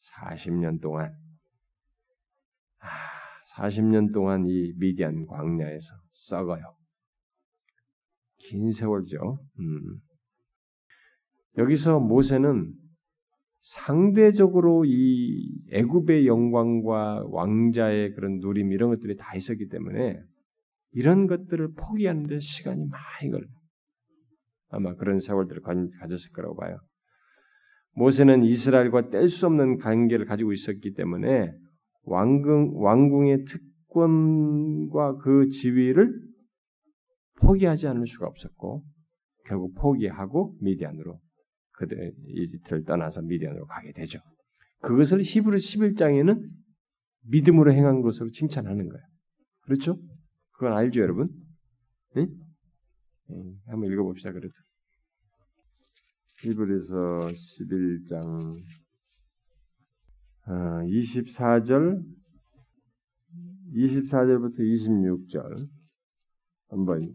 [0.01, 1.15] 40년 동안
[2.79, 2.87] 아,
[3.55, 6.75] 40년 동안 이 미디안 광야에서 썩어요.
[8.37, 9.39] 긴 세월죠.
[9.59, 10.01] 음.
[11.57, 12.73] 여기서 모세는
[13.61, 20.21] 상대적으로 이 애굽의 영광과 왕자의 그런 누림 이런 것들이 다 있었기 때문에
[20.91, 23.47] 이런 것들을 포기하는데 시간이 많이 걸려.
[24.73, 25.61] 아마 그런 세월들을
[25.99, 26.77] 가졌을 거라고 봐요.
[27.95, 31.53] 모세는 이스라엘과 뗄 수 없는 관계를 가지고 있었기 때문에
[32.03, 36.11] 왕궁 왕궁의 특권과 그 지위를
[37.41, 38.83] 포기하지 않을 수가 없었고
[39.45, 41.19] 결국 포기하고 미디안으로
[41.73, 44.19] 그들 이집트를 떠나서 미디안으로 가게 되죠.
[44.81, 46.41] 그것을 히브리 11장에는
[47.29, 49.03] 믿음으로 행한 것으로 칭찬하는 거예요.
[49.61, 49.97] 그렇죠?
[50.51, 51.29] 그건 알죠, 여러분?
[52.17, 52.27] 응?
[53.31, 54.53] 응, 한번 읽어봅시다, 그래도.
[56.43, 56.95] 히브리서
[57.29, 58.53] 11장
[60.45, 62.03] 24절
[63.73, 65.67] 24절부터 26절
[66.69, 67.13] 한번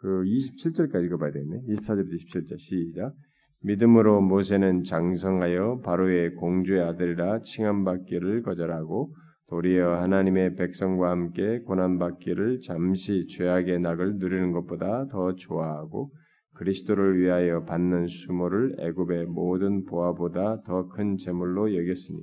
[0.00, 1.62] 그 27절까지 읽어봐야 되겠네.
[1.68, 3.14] 24절부터 27절 시작.
[3.62, 9.14] 믿음으로 모세는 장성하여 바로의 공주의 아들이라 칭함받기를 거절하고
[9.50, 16.12] 도리어 하나님의 백성과 함께 고난받기를 잠시 죄악의 낙을 누리는 것보다 더 좋아하고
[16.54, 22.22] 그리스도를 위하여 받는 수모를 애굽의 모든 보화보다 더 큰 재물로 여겼으니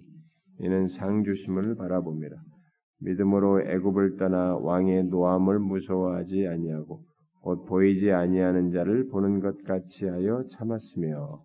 [0.60, 2.38] 이는 상 주심을 바라봅니다.
[3.02, 7.04] 믿음으로 애굽을 떠나 왕의 노함을 무서워하지 아니하고
[7.42, 11.42] 곧 보이지 아니하는 자를 보는 것 같이 하여 참았으며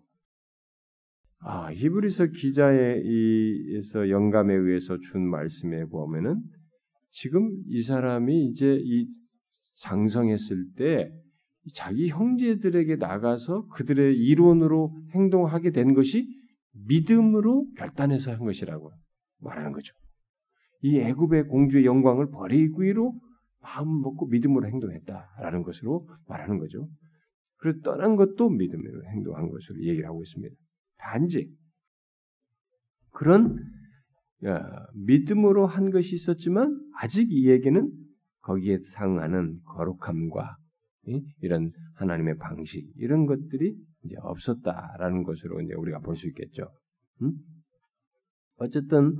[1.45, 6.41] 아 히브리서 기자의 이에서 영감에 의해서 준 말씀에 보면은
[7.09, 9.07] 지금 이 사람이 이제 이
[9.81, 11.11] 장성했을 때
[11.73, 16.27] 자기 형제들에게 나가서 그들의 이론으로 행동하게 된 것이
[16.87, 18.91] 믿음으로 결단해서 한 것이라고
[19.39, 19.93] 말하는 거죠.
[20.81, 23.13] 이 애굽의 공주의 영광을 버리기로
[23.61, 26.87] 마음 먹고 믿음으로 행동했다라는 것으로 말하는 거죠.
[27.57, 30.55] 그래서 떠난 것도 믿음으로 행동한 것으로 얘기를 하고 있습니다.
[31.03, 31.51] 단지
[33.11, 33.57] 그런
[34.93, 37.91] 믿음으로 한 것이 있었지만 아직 이에게는
[38.41, 40.57] 거기에 상하는 거룩함과
[41.41, 46.69] 이런 하나님의 방식 이런 것들이 이제 없었다라는 것으로 이제 우리가 볼 수 있겠죠.
[48.57, 49.15] 어쨌든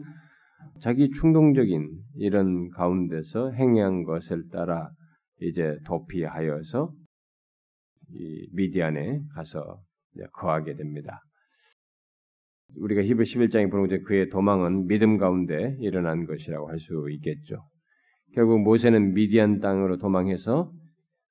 [0.81, 4.89] 자기 충동적인 이런 가운데서 행한 것을 따라
[5.41, 6.93] 이제 도피하여서
[8.09, 9.81] 이 미디안에 가서
[10.33, 11.21] 거하게 됩니다.
[12.77, 17.63] 우리가 히브리 11장에 보는 것 그의 도망은 믿음 가운데 일어난 것이라고 할 수 있겠죠.
[18.33, 20.71] 결국 모세는 미디안 땅으로 도망해서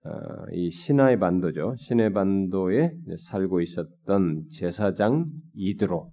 [0.05, 0.11] 어,
[0.53, 1.75] 이 시나이 반도죠.
[1.77, 6.11] 시내 반도에 살고 있었던 제사장 이드로,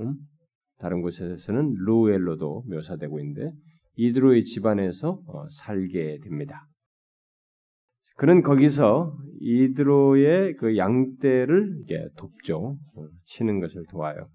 [0.00, 0.14] 음?
[0.78, 3.52] 다른 곳에서는 루엘로도 묘사되고 있는데
[3.96, 6.66] 이드로의 집안에서 어, 살게 됩니다.
[8.16, 12.78] 그는 거기서 이드로의 그 양떼를 이게 돕죠.
[12.96, 14.28] 어, 치는 것을 도와요.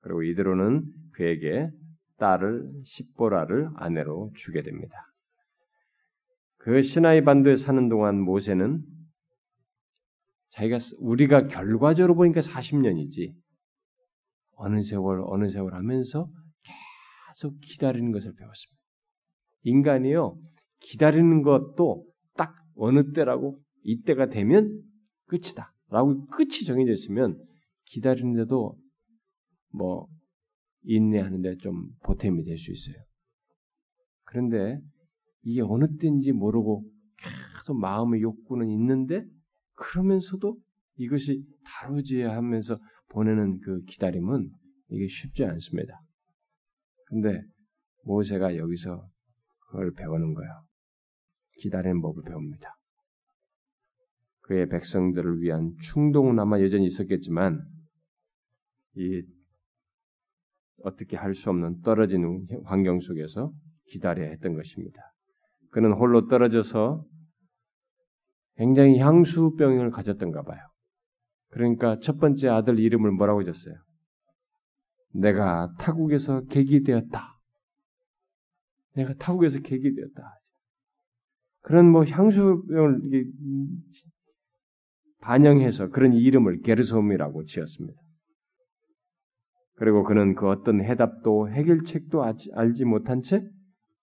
[0.00, 1.68] 그리고 이드로는 그에게
[2.18, 4.96] 딸을 십보라를 아내로 주게 됩니다.
[6.58, 8.82] 그 시나이 반도에 사는 동안 모세는
[10.50, 13.34] 자기가 우리가 결과적으로 보니까 40년이지
[14.56, 16.28] 어느 세월 어느 세월 하면서
[17.34, 18.82] 계속 기다리는 것을 배웠습니다.
[19.64, 20.38] 인간이요
[20.80, 22.13] 기다리는 것도 딱
[22.76, 24.82] 어느 때라고 이때가 되면
[25.26, 27.38] 끝이다 라고 끝이 정해져 있으면
[27.86, 28.76] 기다리는데도
[29.72, 30.08] 뭐
[30.82, 33.02] 인내하는데 좀 보탬이 될 수 있어요.
[34.24, 34.80] 그런데
[35.42, 36.84] 이게 어느 때인지 모르고
[37.66, 39.24] 또 마음의 욕구는 있는데
[39.74, 40.58] 그러면서도
[40.96, 44.50] 이것이 다루지야 하면서 보내는 그 기다림은
[44.90, 46.00] 이게 쉽지 않습니다.
[47.06, 47.40] 근데
[48.04, 49.06] 모세가 여기서
[49.60, 50.50] 그걸 배우는 거예요.
[51.58, 52.76] 기다리는 법을 배웁니다.
[54.40, 57.62] 그의 백성들을 위한 충동은 아마 여전히 있었겠지만
[58.96, 59.22] 이
[60.82, 63.52] 어떻게 할 수 없는 떨어진 환경 속에서
[63.86, 65.00] 기다려야 했던 것입니다.
[65.70, 67.04] 그는 홀로 떨어져서
[68.56, 70.60] 굉장히 향수병을 가졌던가 봐요.
[71.48, 73.74] 그러니까 첫 번째 아들 이름을 뭐라고 줬어요?
[75.12, 77.38] 내가 타국에서 계기되었다.
[78.94, 80.40] 내가 타국에서 계기되었다.
[81.64, 83.24] 그런 뭐 향수병을
[85.20, 87.98] 반영해서 그런 이름을 게르솜이라고 지었습니다.
[89.76, 93.40] 그리고 그는 그 어떤 해답도 해결책도 알지 못한 채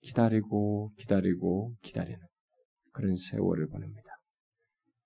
[0.01, 2.19] 기다리고 기다리고 기다리는
[2.93, 4.09] 그런 세월을 보냅니다.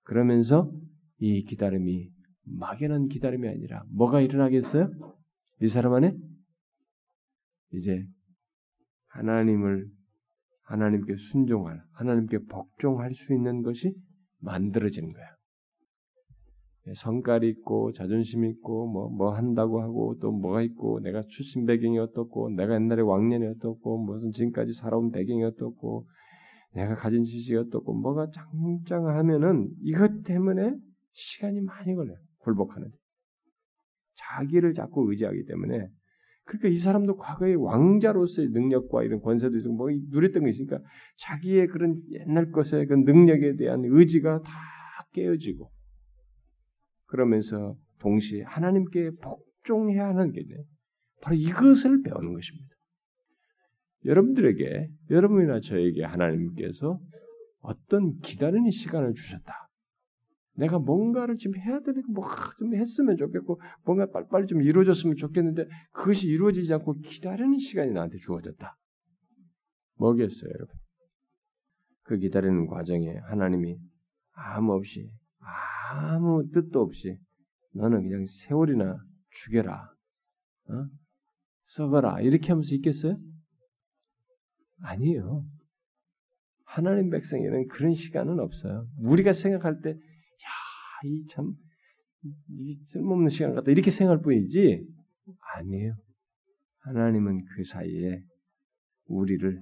[0.03, 0.71] 그러면서
[1.17, 2.09] 이 기다림이
[2.43, 4.89] 막연한 기다림이 아니라 뭐가 일어나겠어요?
[5.61, 6.15] 이 사람 안에
[7.73, 8.05] 이제
[9.07, 9.89] 하나님을
[10.65, 13.95] 하나님께 순종할 하나님께 복종할 수 있는 것이
[14.39, 15.35] 만들어지는 거야.
[16.93, 22.49] 성깔이 있고 자존심 있고 뭐뭐 뭐 한다고 하고 또 뭐가 있고 내가 출신 배경이 어떻고
[22.51, 26.05] 내가 옛날에 왕년이 어떻고 무슨 지금까지 살아온 배경이 어떻고
[26.73, 28.27] 내가 가진 지식이 어떻고 뭐가
[28.85, 30.75] 짱짱하면은 이것 때문에
[31.13, 32.17] 시간이 많이 걸려요.
[32.39, 32.95] 굴복하는데
[34.15, 35.89] 자기를 자꾸 의지하기 때문에
[36.45, 40.79] 그러니까 이 사람도 과거의 왕자로서의 능력과 이런 권세도 있고 뭐 누렸던 게 있으니까
[41.17, 44.51] 자기의 그런 옛날 것의 그 능력에 대한 의지가 다
[45.11, 45.71] 깨어지고
[47.07, 50.43] 그러면서 동시에 하나님께 복종해야 하는 게
[51.21, 52.75] 바로 이것을 배우는 것입니다.
[54.05, 56.99] 여러분들에게 여러분이나 저에게 하나님께서
[57.61, 59.64] 어떤 기다리는 시간을 주셨다.
[60.57, 66.73] 내가 뭔가를 지금 해야 되는 뭐좀 했으면 좋겠고 뭔가 빨리빨리 좀 이루어졌으면 좋겠는데 그것이 이루어지지
[66.73, 68.77] 않고 기다리는 시간이 나한테 주어졌다.
[69.97, 70.75] 뭐겠어요, 여러분?
[72.03, 73.77] 그 기다리는 과정에 하나님이
[74.33, 75.09] 아무 없이
[75.91, 77.17] 아무 뜻도 없이
[77.73, 78.97] 너는 그냥 세월이나
[79.29, 79.93] 죽여라.
[80.69, 80.87] 어?
[81.65, 82.21] 썩어라.
[82.21, 83.17] 이렇게 하면서 있겠어요?
[84.81, 85.45] 아니에요.
[86.63, 88.87] 하나님 백성에는 그런 시간은 없어요.
[88.99, 89.95] 우리가 생각할 때, 야,
[91.03, 91.53] 이 참,
[92.49, 93.71] 이 쓸모없는 시간 같다.
[93.71, 94.85] 이렇게 생각할 뿐이지,
[95.55, 95.95] 아니에요.
[96.79, 98.21] 하나님은 그 사이에
[99.05, 99.61] 우리를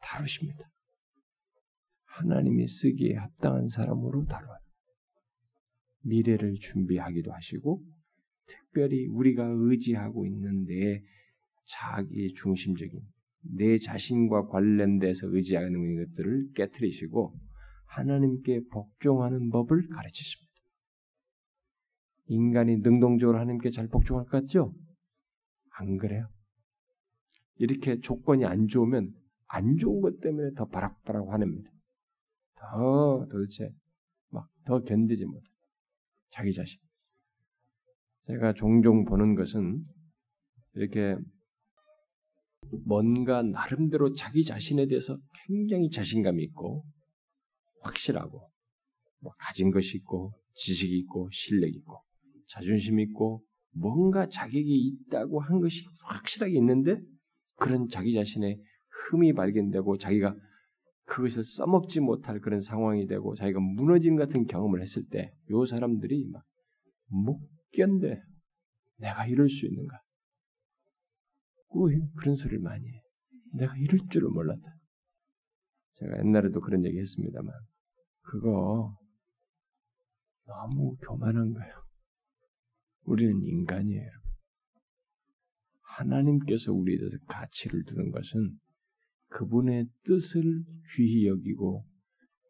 [0.00, 0.70] 다루십니다.
[2.04, 4.58] 하나님이 쓰기에 합당한 사람으로 다뤄요.
[6.04, 7.82] 미래를 준비하기도 하시고
[8.46, 11.02] 특별히 우리가 의지하고 있는데
[11.64, 13.00] 자기 중심적인
[13.56, 17.34] 내 자신과 관련돼서 의지하는 것들을 깨뜨리시고
[17.96, 20.52] 하나님께 복종하는 법을 가르치십니다.
[22.26, 24.74] 인간이 능동적으로 하나님께 잘 복종할 것 같죠?
[25.78, 26.28] 안 그래요.
[27.56, 29.12] 이렇게 조건이 안 좋으면
[29.48, 31.70] 안 좋은 것 때문에 더 바락바락 화냅니다.
[32.56, 33.70] 더 도대체
[34.30, 35.44] 막 더 견디지 못해.
[36.30, 36.80] 자기 자신.
[38.26, 39.84] 제가 종종 보는 것은
[40.74, 41.16] 이렇게
[42.86, 46.84] 뭔가 나름대로 자기 자신에 대해서 굉장히 자신감이 있고
[47.82, 48.48] 확실하고
[49.20, 52.02] 뭐 가진 것이 있고 지식이 있고 실력이 있고
[52.48, 57.00] 자존심이 있고 뭔가 자격이 있다고 한 것이 확실하게 있는데
[57.56, 58.60] 그런 자기 자신의
[59.10, 60.36] 흠이 발견되고 자기가
[61.04, 66.30] 그것을 써먹지 못할 그런 상황이 되고 자기가 무너진 같은 경험을 했을 때 요 사람들이
[67.10, 67.40] 막못
[67.72, 68.16] 견뎌.
[68.98, 70.00] 내가 이럴 수 있는가?
[72.16, 73.02] 그런 소리를 많이 해.
[73.54, 74.62] 내가 이럴 줄을 몰랐다.
[75.94, 77.52] 제가 옛날에도 그런 얘기 했습니다만
[78.22, 78.96] 그거
[80.46, 81.74] 너무 교만한 거예요.
[83.04, 84.10] 우리는 인간이에요.
[85.82, 88.58] 하나님께서 우리에 대해서 가치를 두는 것은
[89.28, 90.42] 그분의 뜻을
[90.94, 91.84] 귀히 여기고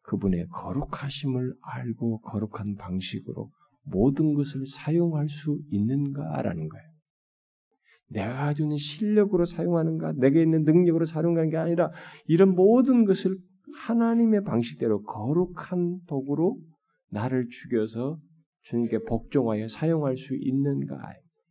[0.04, 3.50] 그분의 거룩하심을 알고 거룩한 방식으로
[3.84, 6.92] 모든 것을 사용할 수 있는가라는 거예요.
[8.08, 11.90] 내가 가지고 있는 실력으로 사용하는가, 내게 있는 능력으로 사용하는 게 아니라
[12.26, 13.38] 이런 모든 것을
[13.74, 16.58] 하나님의 방식대로 거룩한 도구로
[17.10, 18.18] 나를 죽여서
[18.62, 20.98] 주님께 복종하여 사용할 수 있는가.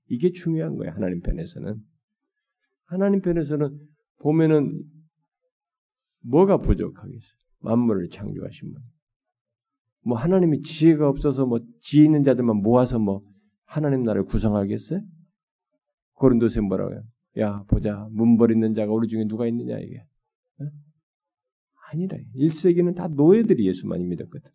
[0.07, 0.93] 이게 중요한 거예요.
[0.93, 1.77] 하나님 편에서는.
[2.85, 3.77] 하나님 편에서는
[4.19, 4.83] 보면은
[6.23, 7.41] 뭐가 부족하겠어요?
[7.59, 8.81] 만물을 창조하신 분.
[10.03, 13.21] 뭐 하나님이 지혜가 없어서 뭐 지혜 있는 자들만 모아서 뭐
[13.65, 15.01] 하나님 나라를 구성하겠어요?
[16.13, 17.03] 고린도서 뭐라고 해요?
[17.39, 20.03] 야 보자 문벌 있는 자가 우리 중에 누가 있느냐 이게
[20.59, 20.65] 어?
[21.91, 24.49] 아니라 1세기는 다 노예들이 예수만이 믿었거든.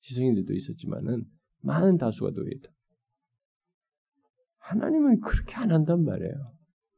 [0.00, 1.24] 지성인들도 있었지만은
[1.62, 2.70] 많은 다수가 노예다.
[4.58, 6.52] 하나님은 그렇게 안 한단 말이에요.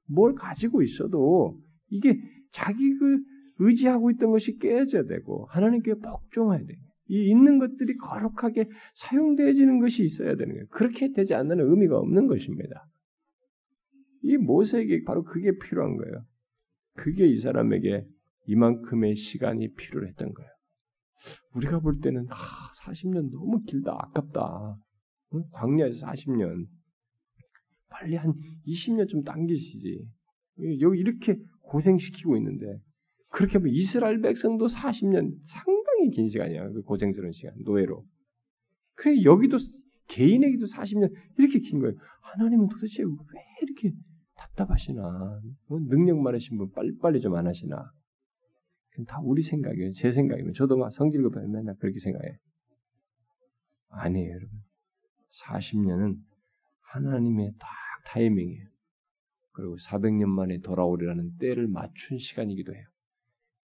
[0.06, 2.18] 뭘 가지고 있어도 이게
[2.50, 3.22] 자기 그
[3.58, 6.74] 의지하고 있던 것이 깨져야 되고 하나님께 복종해야 돼.
[7.10, 10.66] 이 있는 것들이 거룩하게 사용되어지는 것이 있어야 되는 거예요.
[10.70, 12.86] 그렇게 되지 않는 의미가 없는 것입니다.
[14.22, 16.24] 이 모세에게 바로 그게 필요한 거예요.
[16.94, 18.06] 그게 이 사람에게
[18.48, 20.50] 이만큼의 시간이 필요했던 거예요.
[21.54, 22.34] 우리가 볼 때는 아,
[22.82, 24.76] 40년 너무 길다, 아깝다.
[25.34, 25.44] 응?
[25.52, 26.66] 광야에서 40년.
[27.90, 28.32] 빨리 한
[28.66, 30.06] 20년 좀 당기시지.
[30.80, 32.78] 여기 이렇게 고생시키고 있는데
[33.28, 36.70] 그렇게 하면 이스라엘 백성도 40년 상당히 긴 시간이야.
[36.70, 38.04] 그 고생스러운 시간, 노예로.
[38.94, 39.58] 그래 여기도
[40.08, 41.94] 개인에게도 40년 이렇게 긴 거예요.
[42.22, 43.92] 하나님은 도대체 왜 이렇게
[44.36, 45.40] 답답하시나?
[45.68, 47.92] 뭐 능력 많으신 분 빨리빨리 좀 안 하시나?
[49.04, 49.90] 다 우리 생각이에요.
[49.92, 52.36] 제 생각이면 저도 막 성질 급 하면 맨날 그렇게 생각해.
[53.90, 54.60] 아니에요, 여러분.
[55.30, 56.16] 40년은
[56.80, 57.68] 하나님의 딱
[58.06, 58.66] 타이밍이에요.
[59.52, 62.84] 그리고 400년 만에 돌아오리라는 때를 맞춘 시간이기도 해요.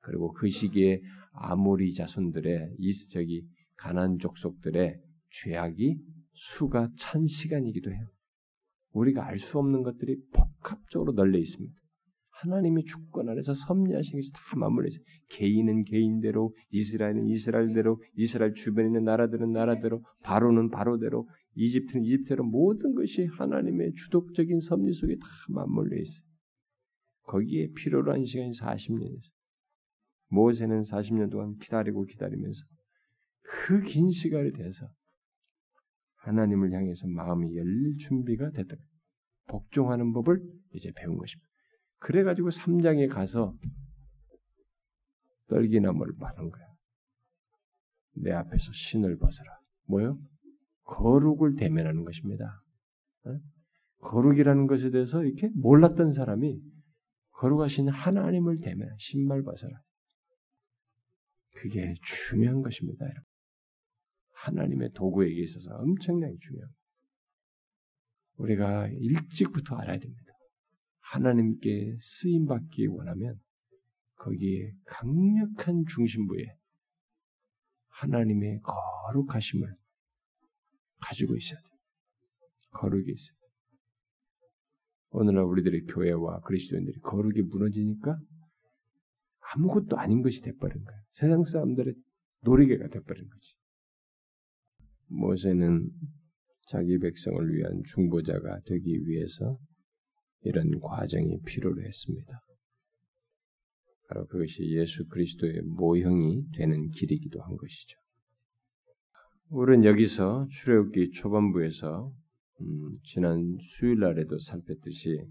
[0.01, 1.01] 그리고 그 시기에
[1.33, 5.99] 아모리 자손들의 이 저기 가난 족속들의 죄악이
[6.33, 8.07] 수가 찬 시간이기도 해요.
[8.93, 11.75] 우리가 알 수 없는 것들이 복합적으로 널려 있습니다.
[12.45, 15.05] 하나님이 주권 안에서 섭리하신 것이 다 맞물려 있어요.
[15.31, 23.27] 개인은 개인대로, 이스라엘은 이스라엘대로, 이스라엘 주변에 있는 나라들은 나라대로, 바로는 바로대로, 이집트는 이집트대로 모든 것이
[23.27, 26.23] 하나님의 주독적인 섭리 속에 다 맞물려 있어요.
[27.23, 29.33] 거기에 필요로 한 시간이 40년이었어요.
[30.29, 32.65] 모세는 40년 동안 기다리고 기다리면서
[33.43, 34.87] 그 긴 시간이 돼서
[36.17, 38.77] 하나님을 향해서 마음이 열릴 준비가 됐다.
[39.47, 40.43] 복종하는 법을
[40.73, 41.54] 이제 배운 것입니다.
[42.05, 43.57] 그래가지고 3장에 가서
[45.49, 46.67] 떨기나무를 바른 거야.
[48.17, 49.51] 내 앞에서 신을 벗어라.
[49.87, 50.19] 뭐요?
[50.83, 52.63] 거룩을 대면하는 것입니다.
[53.25, 53.39] 어?
[54.03, 56.61] 거룩이라는 것에 대해서 이렇게 몰랐던 사람이
[57.31, 59.75] 거룩하신 하나님을 대면 신발 벗어라.
[61.55, 63.03] 그게 중요한 것입니다.
[63.07, 63.23] 여러분.
[64.33, 66.81] 하나님의 도구에게 있어서 엄청나게 중요합니다.
[68.37, 70.34] 우리가 일찍부터 알아야 됩니다.
[71.13, 73.39] 하나님께 쓰임 받기 원하면
[74.17, 76.57] 거기에 강력한 중심부에
[77.89, 79.75] 하나님의 거룩하심을
[81.01, 81.75] 가지고 있어야 돼요.
[82.71, 83.45] 거룩이 있어야 돼요.
[85.11, 88.19] 오늘날 우리들의 교회와 그리스도인들이 거룩이 무너지니까
[89.53, 91.01] 아무것도 아닌 것이 돼버린 거예요.
[91.13, 91.95] 세상 사람들의
[92.43, 93.55] 놀이개가 돼버린 거지.
[95.07, 95.89] 모세는
[96.67, 99.57] 자기 백성을 위한 중보자가 되기 위해서
[100.45, 102.41] 이런 과정이 필요로 했습니다.
[104.09, 107.99] 바로 그것이 예수 그리스도의 모형이 되는 길이기도 한 것이죠.
[109.49, 112.13] 우리는 여기서 출애굽기 초반부에서
[112.61, 115.25] 음, 지난 수요일 날에도 살폈듯이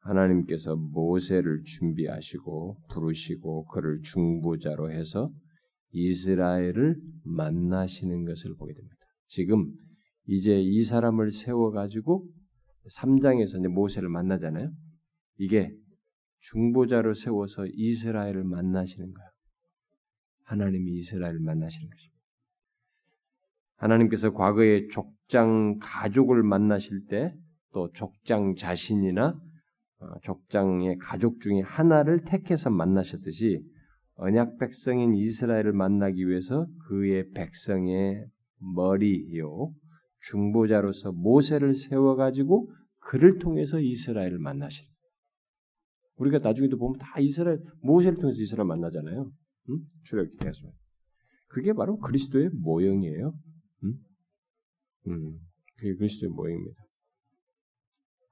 [0.00, 5.30] 하나님께서 모세를 준비하시고 부르시고 그를 중보자로 해서
[5.92, 8.96] 이스라엘을 만나시는 것을 보게 됩니다.
[9.26, 9.72] 지금
[10.26, 12.26] 이제 이 사람을 세워 가지고
[12.88, 14.70] 3장에서 이제 모세를 만나잖아요.
[15.38, 15.72] 이게
[16.40, 19.30] 중보자로 세워서 이스라엘을 만나시는 거예요.
[20.44, 22.20] 하나님이 이스라엘을 만나시는 것입니다.
[23.76, 27.34] 하나님께서 과거에 족장 가족을 만나실 때
[27.72, 29.40] 또 족장 자신이나
[30.00, 33.62] 어, 족장의 가족 중에 하나를 택해서 만나셨듯이
[34.14, 38.26] 언약 백성인 이스라엘을 만나기 위해서 그의 백성의
[38.58, 39.72] 머리요
[40.20, 44.86] 중보자로서 모세를 세워 가지고 그를 통해서 이스라엘을 만나실.
[46.16, 49.32] 우리가 나중에도 보면 다 이스라엘 모세를 통해서 이스라엘 만나잖아요.
[49.70, 49.78] 응?
[50.04, 50.74] 출애굽기 계속.
[51.48, 53.34] 그게 바로 그리스도의 모형이에요.
[53.84, 53.94] 응?
[55.08, 55.38] 음,
[55.76, 56.82] 그게 그리스도의 모형입니다.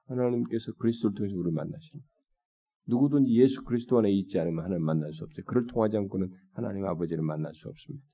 [0.06, 2.08] 하나님께서 그리스도를 통해서 우리를 만나십니다.
[2.86, 5.44] 누구든지 예수 그리스도 안에 있지 않으면 하나님 만날 수 없어요.
[5.44, 8.04] 그를 통하지 않고는 하나님 아버지를 만날 수 없습니다.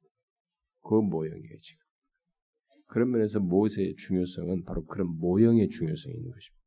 [0.82, 1.83] 그 모형이에요, 지금.
[2.94, 6.64] 그런 면에서 모세의 중요성은 바로 그런 모형의 중요성이 있는 것입니다.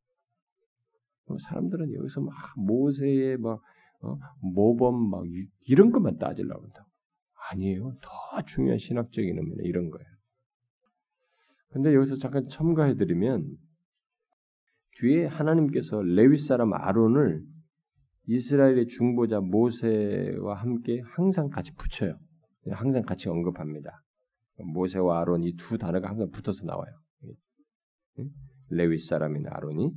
[1.25, 3.61] 뭐 사람들은 여기서 막 모세의 막
[4.01, 5.23] 어, 모범 막
[5.67, 6.89] 이런 것만 따지려고 한다고.
[7.49, 7.93] 아니에요.
[8.01, 10.05] 더 중요한 신학적인 의미는 이런 거예요.
[11.69, 13.47] 근데 여기서 잠깐 첨가해 드리면
[14.97, 17.41] 뒤에 하나님께서 레위 사람 아론을
[18.25, 22.19] 이스라엘의 중보자 모세와 함께 항상 같이 붙여요.
[22.69, 24.03] 항상 같이 언급합니다.
[24.57, 26.91] 모세와 아론 이 두 단어가 항상 붙어서 나와요.
[28.69, 29.91] 레위 사람인 아론이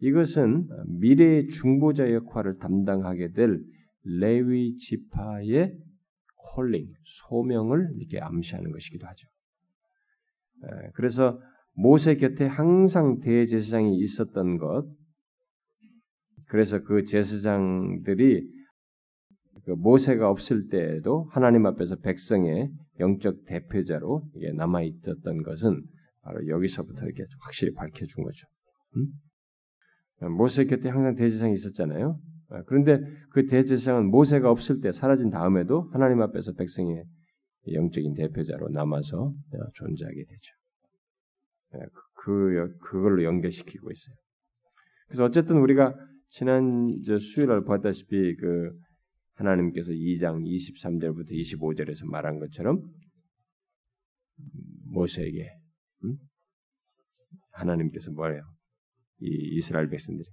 [0.00, 0.68] 이것은
[0.98, 3.60] 미래의 중보자 역할을 담당하게 될
[4.02, 5.76] 레위 지파의
[6.54, 6.86] 콜링,
[7.28, 9.28] 소명을 이렇게 암시하는 것이기도 하죠.
[10.94, 11.40] 그래서
[11.74, 14.86] 모세 곁에 항상 대제사장이 있었던 것,
[16.46, 18.55] 그래서 그 제사장들이
[19.64, 24.22] 그 모세가 없을 때에도 하나님 앞에서 백성의 영적 대표자로
[24.54, 25.82] 남아 있었던 것은
[26.22, 28.46] 바로 여기서부터 이렇게 확실히 밝혀준 거죠.
[28.96, 30.36] 음?
[30.36, 32.18] 모세 곁에 항상 대제사장이 있었잖아요.
[32.48, 33.00] 아, 그런데
[33.30, 37.04] 그 대제사장은 모세가 없을 때 사라진 다음에도 하나님 앞에서 백성의
[37.72, 40.54] 영적인 대표자로 남아서 어, 존재하게 되죠.
[41.74, 41.78] 예,
[42.24, 44.16] 그, 그 그걸로 연결시키고 있어요.
[45.08, 45.94] 그래서 어쨌든 우리가
[46.28, 46.90] 지난
[47.20, 48.72] 수요일 날 보았다시피 그
[49.36, 52.82] 하나님께서 2장 23절부터 25절에서 말한 것처럼
[54.84, 55.50] 모세에게
[56.04, 56.16] 음?
[57.52, 58.42] 하나님께서 뭐래요?
[59.20, 60.28] 이 이스라엘 백성들이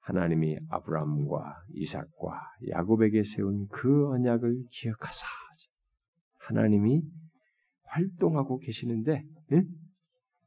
[0.00, 5.26] 하나님이 아브라함과 이삭과 야곱에게 세운 그 언약을 기억하사
[6.38, 7.02] 하나님이
[7.84, 9.22] 활동하고 계시는데
[9.52, 9.68] 응?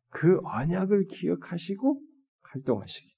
[0.09, 2.01] 그 언약을 기억하시고
[2.41, 3.12] 활동하시기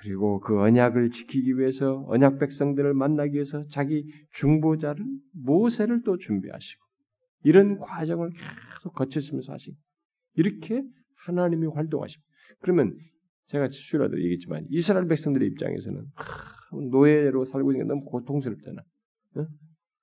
[0.00, 6.84] 그리고 그 언약을 지키기 위해서 언약 백성들을 만나기 위해서 자기 중보자를 모세를 또 준비하시고
[7.42, 9.76] 이런 과정을 계속 거치시면서 하시고
[10.34, 10.84] 이렇게
[11.16, 12.28] 하나님이 활동하십니다.
[12.60, 12.96] 그러면
[13.46, 16.04] 제가 수라도 얘기했지만 이스라엘 백성들의 입장에서는
[16.92, 18.82] 노예로 살고 있는 게 너무 고통스럽잖아.
[19.36, 19.46] 어?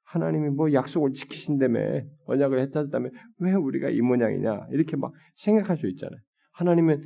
[0.03, 6.19] 하나님이 뭐 약속을 지키신다며 언약을 했다다며 왜 우리가 이 모양이냐 이렇게 막 생각할 수 있잖아요.
[6.51, 7.01] 하나님은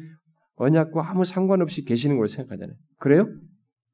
[0.60, 2.76] 언약과 아무 상관없이 계시는 걸 생각하잖아요.
[2.98, 3.28] 그래요?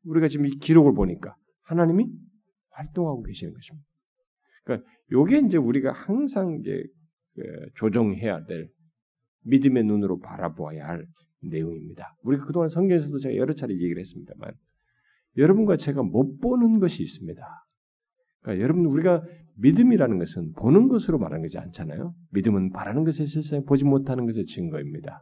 [0.04, 2.08] 우리가 지금 이 기록을 보니까 하나님이
[2.72, 3.88] 활동하고 계시는 것입니다.
[4.64, 6.84] 그러니까 요게 이제 우리가 항상 이제
[7.36, 7.44] 그
[7.76, 8.68] 조정해야 될
[9.44, 11.06] 믿음의 눈으로 바라보아야 할
[11.42, 12.16] 내용입니다.
[12.24, 14.52] 우리가 그동안 성경에서도 제가 여러 차례 얘기를 했습니다만
[15.38, 17.42] 여러분과 제가 못 보는 것이 있습니다.
[18.42, 19.24] 그러니까 여러분 우리가
[19.58, 22.16] 믿음이라는 것은 보는 것으로 말하는 것이 않잖아요.
[22.32, 25.22] 믿음은 바라는 것에 실상 보지 못하는 것의 증거입니다.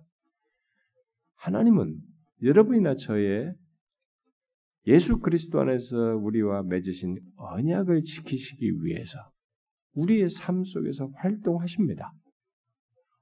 [1.43, 1.97] 하나님은
[2.41, 3.53] 여러분이나 저의
[4.87, 9.19] 예수 그리스도 안에서 우리와 맺으신 언약을 지키시기 위해서
[9.93, 12.13] 우리의 삶 속에서 활동하십니다.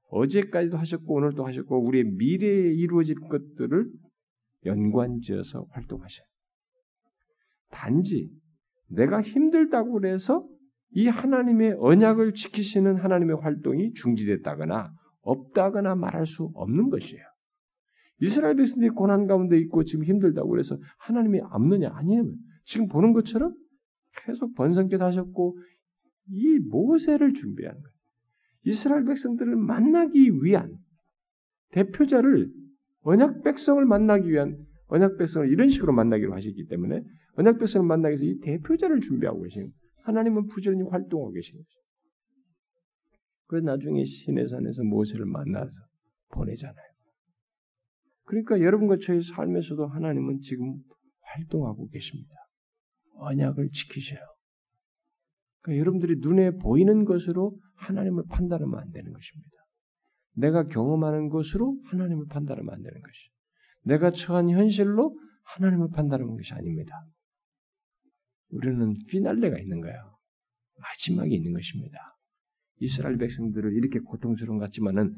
[0.09, 3.89] 어제까지도 하셨고 오늘도 하셨고 우리의 미래에 이루어질 것들을
[4.65, 6.25] 연관지어서 활동하셔요.
[7.71, 8.29] 단지
[8.87, 10.47] 내가 힘들다고 그래서
[10.91, 17.30] 이 하나님의 언약을 지키시는 하나님의 활동이 중지됐다거나 없다거나 말할 수 없는 것이에요.
[18.21, 22.31] 이스라엘 백성들이 고난 가운데 있고 지금 힘들다고 그래서 하나님이 없느냐 아니에요.
[22.65, 23.55] 지금 보는 것처럼
[24.25, 25.57] 계속 번성케 하셨고
[26.29, 27.95] 이 모세를 준비하는 거예요.
[28.63, 30.77] 이스라엘 백성들을 만나기 위한
[31.71, 32.51] 대표자를
[33.01, 37.01] 언약 백성을 만나기 위한 언약 백성을 이런 식으로 만나기로 하셨기 때문에
[37.37, 39.71] 언약 백성을 만나기 위해서 이 대표자를 준비하고 계시는
[40.03, 41.79] 하나님은 부지런히 활동하고 계시는 거죠.
[43.47, 45.73] 그래서 나중에 신의 산에서 모세를 만나서
[46.29, 46.90] 보내잖아요.
[48.31, 50.81] 그러니까 여러분과 저의 삶에서도 하나님은 지금
[51.19, 52.33] 활동하고 계십니다.
[53.15, 54.21] 언약을 지키셔요.
[55.59, 59.51] 그러니까 여러분들이 눈에 보이는 것으로 하나님을 판단하면 안 되는 것입니다.
[60.35, 63.29] 내가 경험하는 것으로 하나님을 판단하면 안 되는 것이.
[63.83, 65.13] 내가 처한 현실로
[65.43, 67.05] 하나님을 판단하는 것이 아닙니다.
[68.51, 70.17] 우리는 피날레가 있는 거예요.
[70.79, 71.97] 마지막에 있는 것입니다.
[72.79, 75.17] 이스라엘 백성들을 이렇게 고통스러운 것 같지만은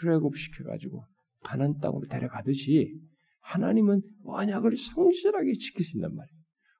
[0.00, 1.06] 출애굽시켜 가지고
[1.46, 2.98] 가난 땅으로 데려가듯이
[3.40, 6.36] 하나님은 언약을 성실하게 지키신단 말이에요.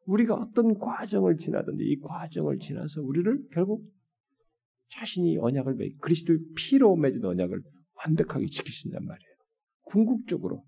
[0.07, 3.85] 우리가 어떤 과정을 지나든지 이 과정을 지나서 우리를 결국
[4.91, 7.61] 자신이 언약을 맺, 그리스도의 피로 맺은 언약을
[8.05, 9.31] 완벽하게 지키신단 말이에요.
[9.85, 10.65] 궁극적으로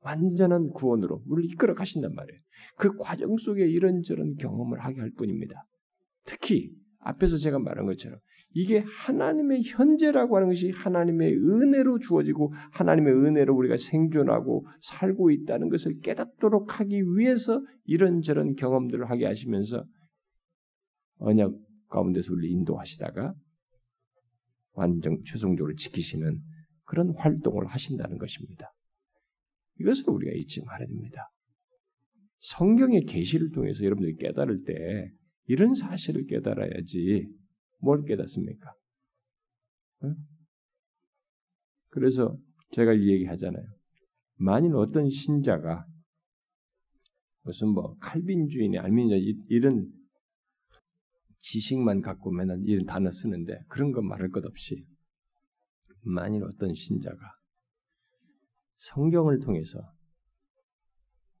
[0.00, 2.40] 완전한 구원으로 우리를 이끌어 가신단 말이에요.
[2.78, 5.64] 그 과정 속에 이런저런 경험을 하게 할 뿐입니다.
[6.24, 8.18] 특히 앞에서 제가 말한 것처럼
[8.58, 16.00] 이게 하나님의 현재라고 하는 것이 하나님의 은혜로 주어지고 하나님의 은혜로 우리가 생존하고 살고 있다는 것을
[16.00, 19.84] 깨닫도록 하기 위해서 이런저런 경험들을 하게 하시면서
[21.18, 21.52] 언약
[21.90, 23.34] 가운데서 우리 인도하시다가
[24.72, 26.40] 완전 최종적으로 지키시는
[26.84, 28.72] 그런 활동을 하신다는 것입니다.
[29.80, 31.28] 이것을 우리가 잊지 말아야 됩니다.
[32.38, 35.10] 성경의 계시를 통해서 여러분들이 깨달을 때
[35.44, 37.28] 이런 사실을 깨달아야지
[37.78, 38.70] 뭘 깨닫습니까?
[41.90, 42.36] 그래서
[42.72, 43.64] 제가 이 얘기 하잖아요.
[44.38, 45.86] 만일 어떤 신자가
[47.42, 49.16] 무슨 뭐 칼빈주의니 알미니아
[49.48, 49.90] 이런
[51.40, 54.84] 지식만 갖고 맨날 이런 단어 쓰는데 그런 거 말할 것 없이
[56.02, 57.16] 만일 어떤 신자가
[58.78, 59.80] 성경을 통해서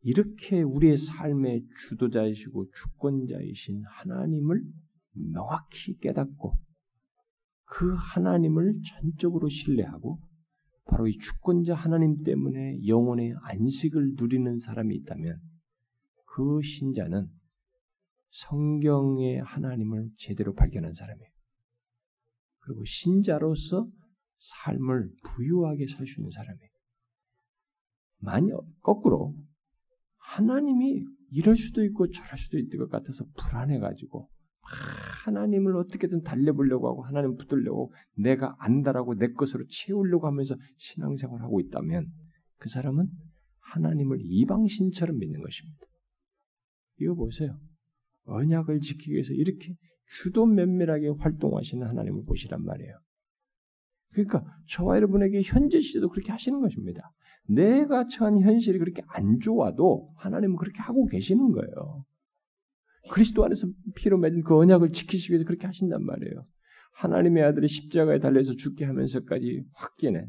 [0.02, 4.62] 이렇게 우리의 삶의 주도자이시고 주권자이신 하나님을
[5.16, 6.54] 명확히 깨닫고
[7.64, 10.20] 그 하나님을 전적으로 신뢰하고
[10.86, 15.40] 바로 이 주권자 하나님 때문에 영혼의 안식을 누리는 사람이 있다면
[16.26, 17.28] 그 신자는
[18.30, 21.30] 성경의 하나님을 제대로 발견한 사람이에요.
[22.60, 23.88] 그리고 신자로서
[24.38, 26.70] 삶을 부유하게 살 수 있는 사람이에요.
[28.18, 29.34] 만약 거꾸로
[30.18, 34.28] 하나님이 이럴 수도 있고 저럴 수도 있을 것 같아서 불안해가지고
[35.24, 42.06] 하나님을 어떻게든 달래보려고 하고 하나님 붙들려고 내가 안다라고 내 것으로 채우려고 하면서 신앙생활을 하고 있다면
[42.58, 43.08] 그 사람은
[43.60, 45.78] 하나님을 이방신처럼 믿는 것입니다.
[47.00, 47.58] 이거 보세요.
[48.24, 49.74] 언약을 지키기 위해서 이렇게
[50.08, 52.98] 주도 면밀하게 활동하시는 하나님을 보시란 말이에요.
[54.12, 57.02] 그러니까 저와 여러분에게 현재 시대도 그렇게 하시는 것입니다.
[57.48, 62.04] 내가 처한 현실이 그렇게 안 좋아도 하나님은 그렇게 하고 계시는 거예요.
[63.10, 66.46] 그리스도 안에서 피로 맺은 그 언약을 지키시기 위해서 그렇게 하신단 말이에요.
[66.94, 70.26] 하나님의 아들이 십자가에 달려서 죽게 하면서까지 확인해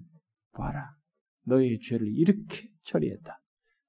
[0.54, 0.92] 봐라.
[1.46, 3.40] 너의 죄를 이렇게 처리했다.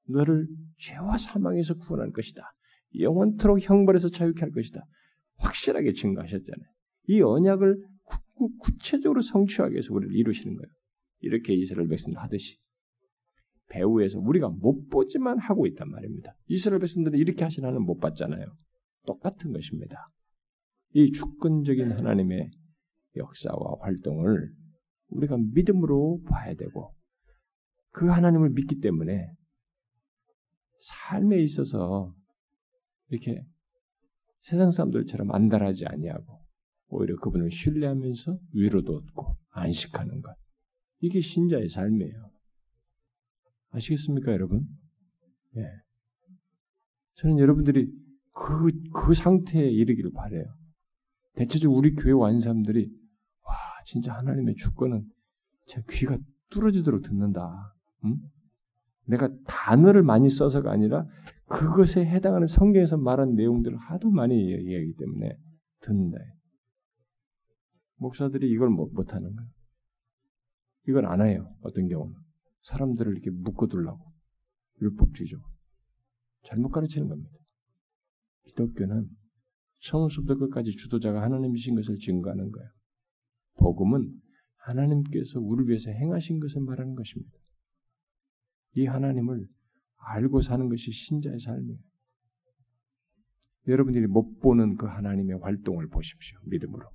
[0.08, 0.46] 너를
[0.78, 2.42] 죄와 사망에서 구원할 것이다.
[2.98, 4.84] 영원토록 형벌에서 자유케 할 것이다.
[5.36, 6.68] 확실하게 증거하셨잖아요.
[7.08, 7.82] 이 언약을
[8.34, 10.72] 구, 구체적으로 성취하기 위해서 우리를 이루시는 거예요.
[11.20, 12.56] 이렇게 이스라엘 백성들 하듯이
[13.70, 16.34] 배후에서 우리가 못 보지만 하고 있단 말입니다.
[16.46, 18.46] 이스라엘 백성들은 이렇게 하나님 못 봤잖아요.
[19.08, 20.06] 똑같은 것입니다.
[20.92, 22.50] 이 주권적인 하나님의
[23.16, 24.52] 역사와 활동을
[25.08, 26.94] 우리가 믿음으로 봐야 되고
[27.90, 29.32] 그 하나님을 믿기 때문에
[30.78, 32.14] 삶에 있어서
[33.08, 33.42] 이렇게
[34.40, 36.44] 세상 사람들처럼 안달하지 아니하고
[36.88, 40.34] 오히려 그분을 신뢰하면서 위로도 얻고 안식하는 것.
[41.00, 42.30] 이게 신자의 삶이에요.
[43.70, 44.66] 아시겠습니까, 여러분?
[45.56, 45.62] 예.
[47.14, 47.90] 저는 여러분들이
[48.38, 50.44] 그, 그 상태에 이르기를 바래요.
[51.34, 52.88] 대체적으로 우리 교회 와인 사람들이,
[53.42, 53.54] 와,
[53.84, 55.04] 진짜 하나님의 주권은
[55.66, 56.16] 제 귀가
[56.50, 57.74] 뚫어지도록 듣는다.
[58.04, 58.16] 응?
[59.06, 61.06] 내가 단어를 많이 써서가 아니라
[61.46, 65.36] 그것에 해당하는 성경에서 말한 내용들을 하도 많이 얘기하기 때문에
[65.80, 66.18] 듣는다.
[67.96, 69.50] 목사들이 이걸 못, 못하는 거예요.
[70.88, 71.52] 이걸 안 해요.
[71.62, 72.14] 어떤 경우는.
[72.62, 74.12] 사람들을 이렇게 묶어두려고.
[74.80, 75.38] 율법주의죠.
[76.44, 77.37] 잘못 가르치는 겁니다.
[78.48, 79.08] 기독교는
[79.80, 82.70] 처음부터 끝까지 주도자가 하나님이신 것을 증거하는 거예요.
[83.58, 84.12] 복음은
[84.56, 87.38] 하나님께서 우리를 위해서 행하신 것을 말하는 것입니다.
[88.74, 89.46] 이 하나님을
[89.96, 91.78] 알고 사는 것이 신자의 삶이에요.
[93.68, 96.38] 여러분들이 못 보는 그 하나님의 활동을 보십시오.
[96.44, 96.88] 믿음으로.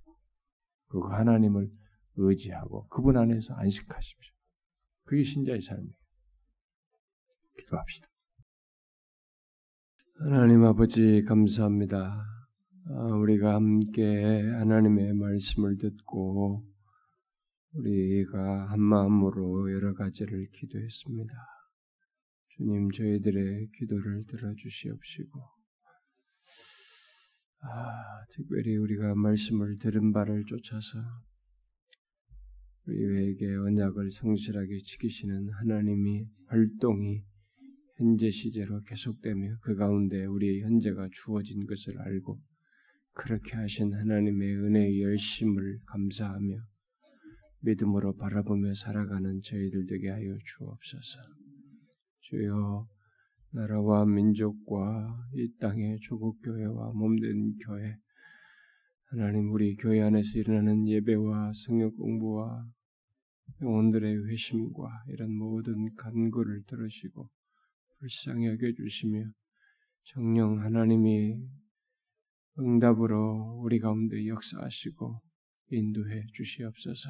[0.87, 1.69] 그 하나님을
[2.15, 4.33] 의지하고 그분 안에서 안식하십시오.
[5.03, 5.93] 그게 신자의 삶이에요.
[7.59, 8.12] 기도합시다.
[10.19, 12.23] 하나님 아버지 감사합니다.
[12.85, 14.03] 아, 우리가 함께
[14.59, 16.63] 하나님의 말씀을 듣고
[17.73, 21.33] 우리가 한 마음으로 여러 가지를 기도했습니다.
[22.49, 25.39] 주님 저희들의 기도를 들어주시옵시고
[27.61, 30.99] 아, 특별히 우리가 말씀을 들은 바를 쫓아서
[32.85, 37.23] 우리에게 언약을 성실하게 지키시는 하나님이 활동이
[38.03, 42.37] 현재 시제로 계속되며 그 가운데 우리의 현재가 주어진 것을 알고
[43.13, 46.57] 그렇게 하신 하나님의 은혜의 열심을 감사하며
[47.61, 51.19] 믿음으로 바라보며 살아가는 저희들 되게 하여 주옵소서.
[52.19, 52.89] 주여
[53.53, 57.95] 나라와 민족과 이 땅의 조국 교회와 몸된 교회
[59.11, 62.67] 하나님 우리 교회 안에서 일어나는 예배와 성역 공부와
[63.61, 67.29] 영혼들의 회심과 이런 모든 간구를 들으시고
[68.03, 69.31] 불쌍히 여겨주시며
[70.07, 71.37] 정령 하나님이
[72.59, 75.21] 응답으로 우리 가운데 역사하시고
[75.69, 77.09] 인도해 주시옵소서.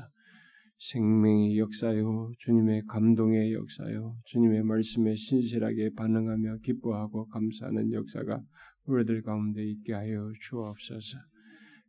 [0.78, 8.40] 생명의 역사요, 주님의 감동의 역사요, 주님의 말씀에 신실하게 반응하며 기뻐하고 감사하는 역사가
[8.86, 11.18] 우리들 가운데 있게 하여 주옵소서.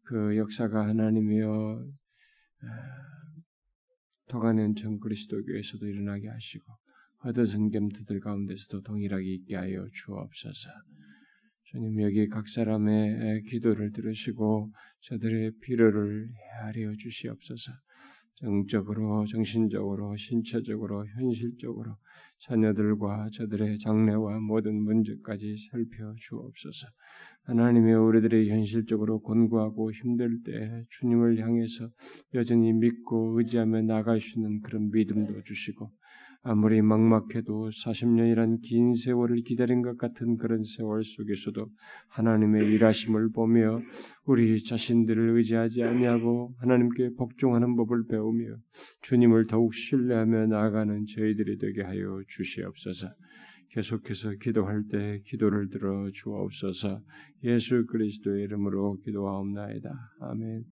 [0.05, 1.87] 그 역사가 하나님이여
[4.29, 6.65] 더가는 전 그리스도 교에서도 일어나게 하시고
[7.25, 10.69] 허드슨 겜트들 가운데서도 동일하게 있게 하여 주옵소서.
[11.65, 14.71] 주님 여기 각 사람의 기도를 들으시고
[15.09, 17.73] 저들의 필요를 헤아려 주시옵소서.
[18.37, 21.97] 정적으로, 정신적으로, 신체적으로, 현실적으로
[22.41, 26.89] 자녀들과 저들의 장래와 모든 문제까지 살펴 주옵소서.
[27.45, 31.89] 하나님의 우리들의 현실적으로 곤고하고 힘들 때 주님을 향해서
[32.35, 35.91] 여전히 믿고 의지하며 나갈 수 있는 그런 믿음도 주시고
[36.47, 41.67] 아무리 막막해도 40년이란 긴 세월을 기다린 것 같은 그런 세월 속에서도
[42.09, 43.81] 하나님의 일하심을 보며
[44.27, 48.57] 우리 자신들을 의지하지 아니하고 하나님께 복종하는 법을 배우며
[49.01, 53.09] 주님을 더욱 신뢰하며 나아가는 저희들이 되게 하여 주시옵소서.
[53.71, 57.01] 계속해서 기도할 때 기도를 들어 주옵소서.
[57.45, 59.91] 예수 그리스도의 이름으로 기도하옵나이다.
[60.21, 60.63] 아멘.